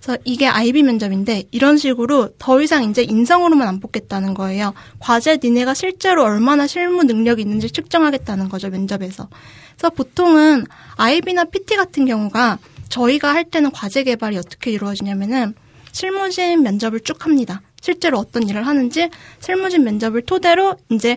[0.00, 4.74] 그래서 이게 아이비 면접인데 이런 식으로 더 이상 이제 인성으로만 안 뽑겠다는 거예요.
[4.98, 9.28] 과제 니네가 실제로 얼마나 실무 능력이 있는지 측정하겠다는 거죠, 면접에서.
[9.76, 15.54] 그래서 보통은 아이비나 PT 같은 경우가 저희가 할 때는 과제 개발이 어떻게 이루어지냐면은
[15.92, 17.62] 실무진 면접을 쭉 합니다.
[17.80, 19.08] 실제로 어떤 일을 하는지
[19.40, 21.16] 실무진 면접을 토대로 이제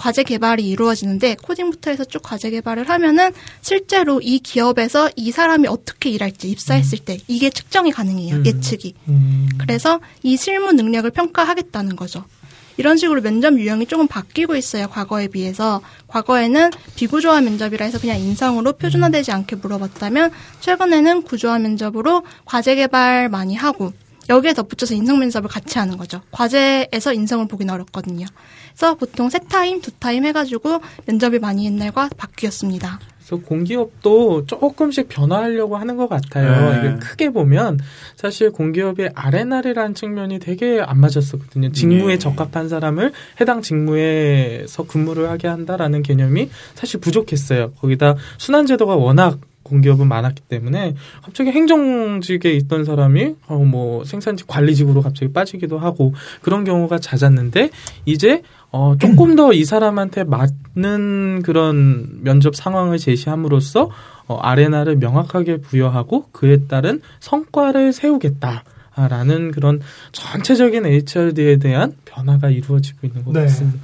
[0.00, 6.08] 과제 개발이 이루어지는데 코딩부터 해서 쭉 과제 개발을 하면은 실제로 이 기업에서 이 사람이 어떻게
[6.08, 8.36] 일할지 입사했을 때 이게 측정이 가능해요.
[8.36, 8.46] 음.
[8.46, 8.94] 예측이.
[9.08, 9.50] 음.
[9.58, 12.24] 그래서 이 실무 능력을 평가하겠다는 거죠.
[12.78, 14.88] 이런 식으로 면접 유형이 조금 바뀌고 있어요.
[14.88, 15.82] 과거에 비해서.
[16.06, 20.30] 과거에는 비구조화 면접이라 해서 그냥 인성으로 표준화되지 않게 물어봤다면
[20.60, 23.92] 최근에는 구조화 면접으로 과제 개발 많이 하고
[24.28, 26.20] 여기에 덧붙여서 인성 면접을 같이 하는 거죠.
[26.30, 28.26] 과제에서 인성을 보기는 어렵거든요.
[28.68, 33.00] 그래서 보통 세 타임, 두 타임 해가지고 면접이 많이 옛날과 바뀌었습니다.
[33.30, 36.72] 그래서 공기업도 조금씩 변화하려고 하는 것 같아요.
[36.72, 36.78] 네.
[36.78, 37.78] 이게 크게 보면
[38.16, 41.72] 사실 공기업의 R&R이라는 측면이 되게 안 맞았었거든요.
[41.72, 42.18] 직무에 네.
[42.18, 47.72] 적합한 사람을 해당 직무에서 근무를 하게 한다라는 개념이 사실 부족했어요.
[47.72, 49.38] 거기다 순환제도가 워낙
[49.70, 56.12] 공기업은 많았기 때문에 갑자기 행정직에 있던 사람이 어 뭐 생산직 관리직으로 갑자기 빠지기도 하고
[56.42, 57.70] 그런 경우가 잦았는데
[58.04, 58.42] 이제
[58.72, 63.90] 어 조금 더 이 사람한테 맞는 그런 면접 상황을 제시함으로써
[64.26, 68.64] 어 아레나를 명확하게 부여하고 그에 따른 성과를 세우겠다.
[68.96, 69.80] 라는 그런
[70.12, 73.42] 전체적인 HRD에 대한 변화가 이루어지고 있는 것 네.
[73.42, 73.78] 같습니다.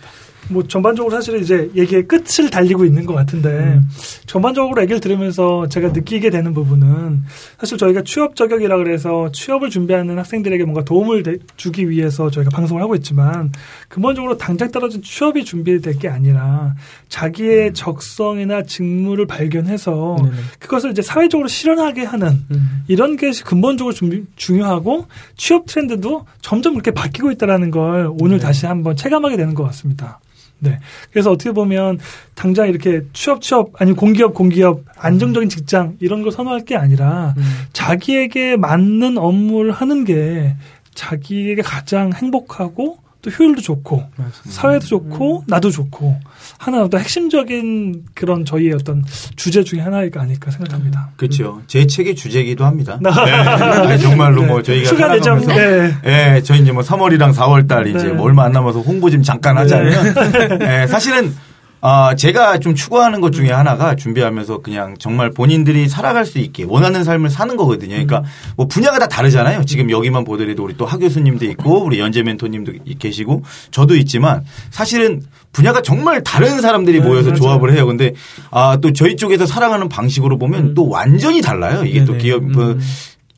[0.49, 3.89] 뭐 전반적으로 사실은 이제 얘기의 끝을 달리고 있는 것 같은데 음.
[4.27, 7.23] 전반적으로 얘기를 들으면서 제가 느끼게 되는 부분은
[7.59, 11.23] 사실 저희가 취업 저격이라 그래서 취업을 준비하는 학생들에게 뭔가 도움을
[11.57, 13.53] 주기 위해서 저희가 방송을 하고 있지만
[13.89, 16.75] 근본적으로 당장 떨어진 취업이 준비될 게 아니라
[17.09, 17.75] 자기의 음.
[17.75, 22.85] 적성이나 직무를 발견해서 네 그것을 이제 사회적으로 실현하게 하는 음.
[22.89, 28.45] 이런 게 근본적으로 준비, 중요하고 취업 트렌드도 점점 그렇게 바뀌고 있다라는 걸 오늘 네.
[28.45, 30.21] 다시 한번 체감하게 되는 것 같습니다.
[30.59, 30.79] 네.
[31.11, 31.99] 그래서 어떻게 보면
[32.35, 37.43] 당장 이렇게 취업 취업 아니 공기업 공기업 안정적인 직장 이런 걸 선호할 게 아니라 음.
[37.73, 40.55] 자기에게 맞는 업무를 하는 게
[40.95, 44.51] 자기에게 가장 행복하고 또 효율도 좋고 맞습니다.
[44.51, 45.45] 사회도 좋고 음.
[45.49, 46.16] 나도 좋고
[46.59, 49.05] 하나 어떤 핵심적인 그런 저희의 어떤
[49.35, 51.11] 주제 중에 하나가 아닐까 생각합니다.
[51.16, 51.61] 그렇죠.
[51.66, 53.01] 제 책의 주제이기도 합니다.
[53.03, 53.99] 네.
[53.99, 54.47] 정말로 네.
[54.47, 55.93] 뭐 저희가 추가 내정 네.
[56.05, 56.43] 네.
[56.43, 58.12] 저희 이제 뭐 3월이랑 4월 달 이제 네.
[58.12, 60.59] 뭐 얼마 안 남아서 홍보 좀 잠깐 하자면 네.
[60.59, 60.87] 네.
[60.87, 61.35] 사실은
[61.83, 67.05] 아, 제가 좀 추구하는 것 중에 하나가 준비하면서 그냥 정말 본인들이 살아갈 수 있게 원하는
[67.05, 67.91] 삶을 사는 거거든요.
[67.91, 68.24] 그러니까
[68.57, 69.64] 뭐 분야가 다 다르잖아요.
[69.64, 75.20] 지금 여기만 보더라도 우리 또 하 교수님도 있고 우리 연재 멘토님도 계시고 저도 있지만 사실은
[75.53, 77.41] 분야가 정말 다른 사람들이 네, 모여서 맞아요.
[77.41, 77.87] 조합을 해요.
[77.87, 78.12] 근데
[78.51, 80.74] 아, 또 저희 쪽에서 살아가는 방식으로 보면 음.
[80.74, 81.85] 또 완전히 달라요.
[81.85, 82.05] 이게 네네.
[82.05, 82.81] 또 기업, 그 음.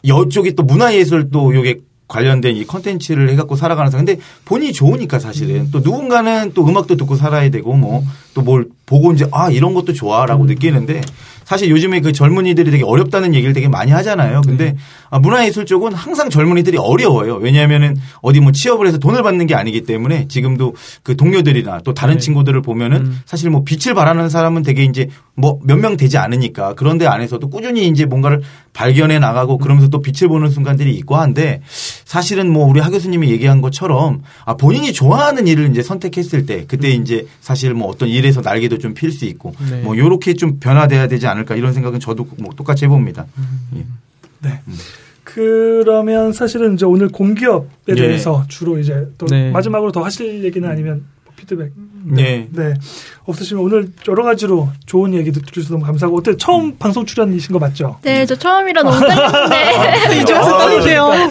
[0.07, 4.07] 여쪽이 또 문화예술 또 요게 관련된 이 컨텐츠를 해갖고 살아가는 사람.
[4.07, 5.69] 근데 본인이 좋으니까 사실은 음.
[5.71, 8.03] 또 누군가는 또 음악도 듣고 살아야 되고 뭐
[8.39, 10.47] 또 뭘 보고 이제 아 이런 것도 좋아라고 음.
[10.47, 11.01] 느끼는데
[11.49, 14.42] 사실 요즘에 그 젊은이들이 되게 어렵다는 얘기를 되게 많이 하잖아요.
[14.42, 14.76] 근데 네.
[15.09, 17.36] 아, 문화예술 쪽은 항상 젊은이들이 어려워요.
[17.36, 22.16] 왜냐하면은 어디 뭐 취업을 해서 돈을 받는 게 아니기 때문에 지금도 그 동료들이나 또 다른
[22.16, 22.20] 네.
[22.20, 23.20] 친구들을 보면은 음.
[23.24, 27.88] 사실 뭐 빛을 발하는 사람은 되게 이제 뭐 몇 명 되지 않으니까 그런데 안에서도 꾸준히
[27.88, 28.42] 이제 뭔가를
[28.74, 31.62] 발견해 나가고 그러면서 또 빛을 보는 순간들이 있고 한데
[32.05, 36.94] 사실은 뭐 우리 하 교수님이 얘기한 것처럼 아 본인이 좋아하는 일을 이제 선택했을 때 그때
[36.94, 37.01] 음.
[37.03, 39.80] 이제 사실 뭐 어떤 일에서 날개도 좀 필 수 있고 네.
[39.82, 43.26] 뭐 요렇게 좀 변화돼야 되지 않을까 않을까 이런 생각은 저도 뭐 똑같이 해봅니다.
[43.39, 43.61] 음.
[43.76, 43.86] 예.
[44.41, 44.61] 네.
[44.66, 44.74] 음.
[45.24, 47.95] 그러면 사실은 이제 오늘 공기업에 예.
[47.95, 49.51] 대해서 주로 이제 또 네.
[49.51, 51.05] 마지막으로 더 하실 얘기는 아니면
[51.36, 51.72] 피드백.
[52.05, 52.49] 네.
[52.51, 52.74] 네.
[53.29, 56.76] 없으시면 오늘 여러 가지로 좋은 얘기 들려주셔서 너무 감사하고 어때 처음 음.
[56.79, 57.97] 방송 출연이신 거 맞죠?
[58.03, 61.09] 네, 저 처음이라 너무 떨리는데 이제 와서 떨리세요.
[61.11, 61.31] 네.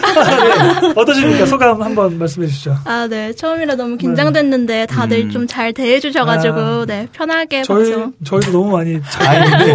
[0.94, 1.46] 어떠십니까?
[1.46, 2.76] 소감 한번 말씀해 주시죠.
[2.84, 3.32] 아, 네.
[3.32, 5.30] 처음이라 너무 긴장됐는데 다들 음.
[5.30, 6.84] 좀잘 대해 주셔가지고 아.
[6.86, 8.12] 네 편하게 저희 박수.
[8.24, 9.40] 저희도 너무 많이 잘.
[9.66, 9.74] 네.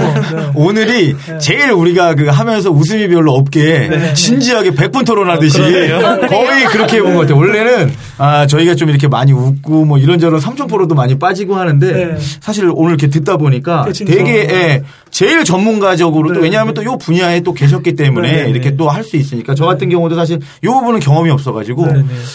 [0.55, 1.37] 오늘이 네.
[1.39, 4.13] 제일 우리가 그 하면서 웃음이 별로 없게 네.
[4.13, 7.37] 진지하게 100분 토론하듯이 어, 거의 그렇게 해본 것 같아요.
[7.37, 12.19] 원래는 아 저희가 좀 이렇게 많이 웃고 뭐 이런저런 삼촌포로도 많이 빠지고 하는데 네.
[12.41, 16.35] 사실 오늘 이렇게 듣다 보니까 되게 예, 제일 전문가적으로 네.
[16.35, 18.49] 또 왜냐하면 또이 분야에 또 계셨기 때문에 네.
[18.49, 21.85] 이렇게 또 할 수 있으니까 저 같은 경우도 사실 이 부분은 경험이 없어가지고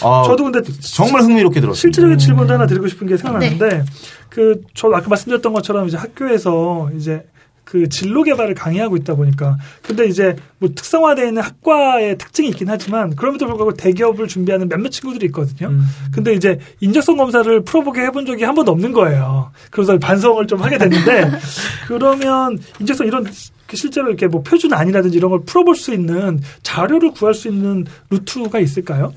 [0.03, 1.79] 아, 저도 근데 정말 흥미롭게 들었어요.
[1.79, 3.83] 실질적인 질문도 하나 드리고 싶은 게 생각나는데
[4.29, 7.23] 그 저 아까 말씀드렸던 것처럼 이제 학교에서 이제
[7.69, 13.15] 그 진로 개발을 강의하고 있다 보니까 근데 이제 뭐 특성화되어 있는 학과의 특징이 있긴 하지만
[13.15, 15.69] 그럼에도 불구하고 대기업을 준비하는 몇몇 친구들이 있거든요.
[15.69, 15.83] 음.
[16.11, 19.51] 근데 이제 인적성 검사를 풀어보게 해본 적이 한 번도 없는 거예요.
[19.69, 21.29] 그래서 반성을 좀 하게 됐는데
[21.87, 23.27] 그러면 인적성 이런
[23.67, 27.85] 그 실제로 이렇게 뭐 표준 아니라든지 이런 걸 풀어볼 수 있는 자료를 구할 수 있는
[28.09, 29.13] 루트가 있을까요?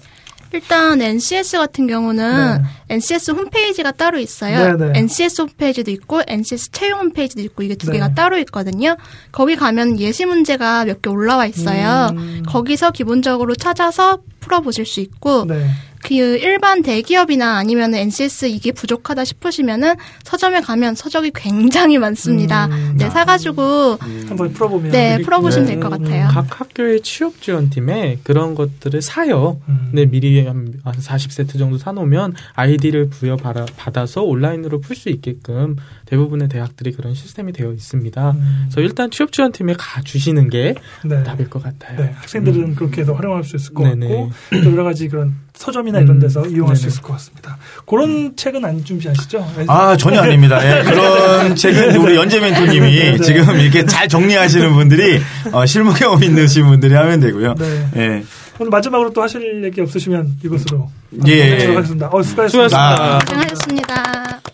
[0.53, 2.95] 일단 NCS 같은 경우는 네.
[2.95, 4.77] NCS 홈페이지가 따로 있어요.
[4.77, 5.01] 네, 네.
[5.01, 8.15] NCS 홈페이지도 있고 NCS 채용 홈페이지도 있고 이게 두 개가 네.
[8.15, 8.97] 따로 있거든요.
[9.33, 12.11] 거기 가면 예시 문제가 몇 개 올라와 있어요.
[12.13, 12.43] 음.
[12.47, 15.67] 거기서 기본적으로 찾아서 풀어보실 수 있고 네.
[16.03, 19.95] 그 일반 대기업이나 아니면 NCS 이게 부족하다 싶으시면은
[20.25, 22.67] 서점에 가면 서적이 굉장히 많습니다.
[22.67, 24.27] 음, 네, 사가지고 음.
[24.29, 25.75] 한번 풀어보면 네 풀어보시면 네.
[25.75, 26.29] 될것 같아요.
[26.29, 29.61] 각 학교의 취업 지원팀에 그런 것들을 사요.
[29.69, 29.91] 음.
[29.93, 36.93] 네, 미리 한 40세트 정도 사놓으면 아이디를 부여 받아서 온라인으로 풀 수 있게끔 대부분의 대학들이
[36.93, 38.31] 그런 시스템이 되어 있습니다.
[38.33, 38.61] 음.
[38.65, 40.75] 그래서 일단 취업 지원팀에 가 주시는 게
[41.05, 41.23] 네.
[41.23, 41.99] 답일 것 같아요.
[41.99, 42.75] 네, 학생들은 음.
[42.75, 44.09] 그렇게 해서 활용할 수 있을 것 네네.
[44.09, 44.31] 같고
[44.63, 46.51] 또 여러 가지 그런 서점이나 이런 데서 음.
[46.51, 46.83] 이용할 네네.
[46.83, 47.57] 수 있을 것 같습니다.
[47.87, 48.33] 그런 음.
[48.37, 49.47] 책은 안 준비하시죠?
[49.69, 50.59] 아 전혀 아닙니다.
[50.65, 53.19] 예, 그런 책은 우리 연재 멘토님이 네.
[53.19, 55.21] 지금 이렇게 잘 정리하시는 분들이
[55.53, 57.55] 어, 실무 경험 있으신 분들이 하면 되고요.
[57.55, 57.89] 네.
[57.97, 58.25] 예.
[58.59, 60.91] 오늘 마지막으로 또 하실 얘기 없으시면 이것으로
[61.27, 61.75] 예.
[61.75, 62.09] 하겠습니다.
[62.09, 62.49] 어, 수고하셨습니다.
[62.49, 63.19] 수고하셨습니다.
[63.21, 64.52] 고생하셨습니다.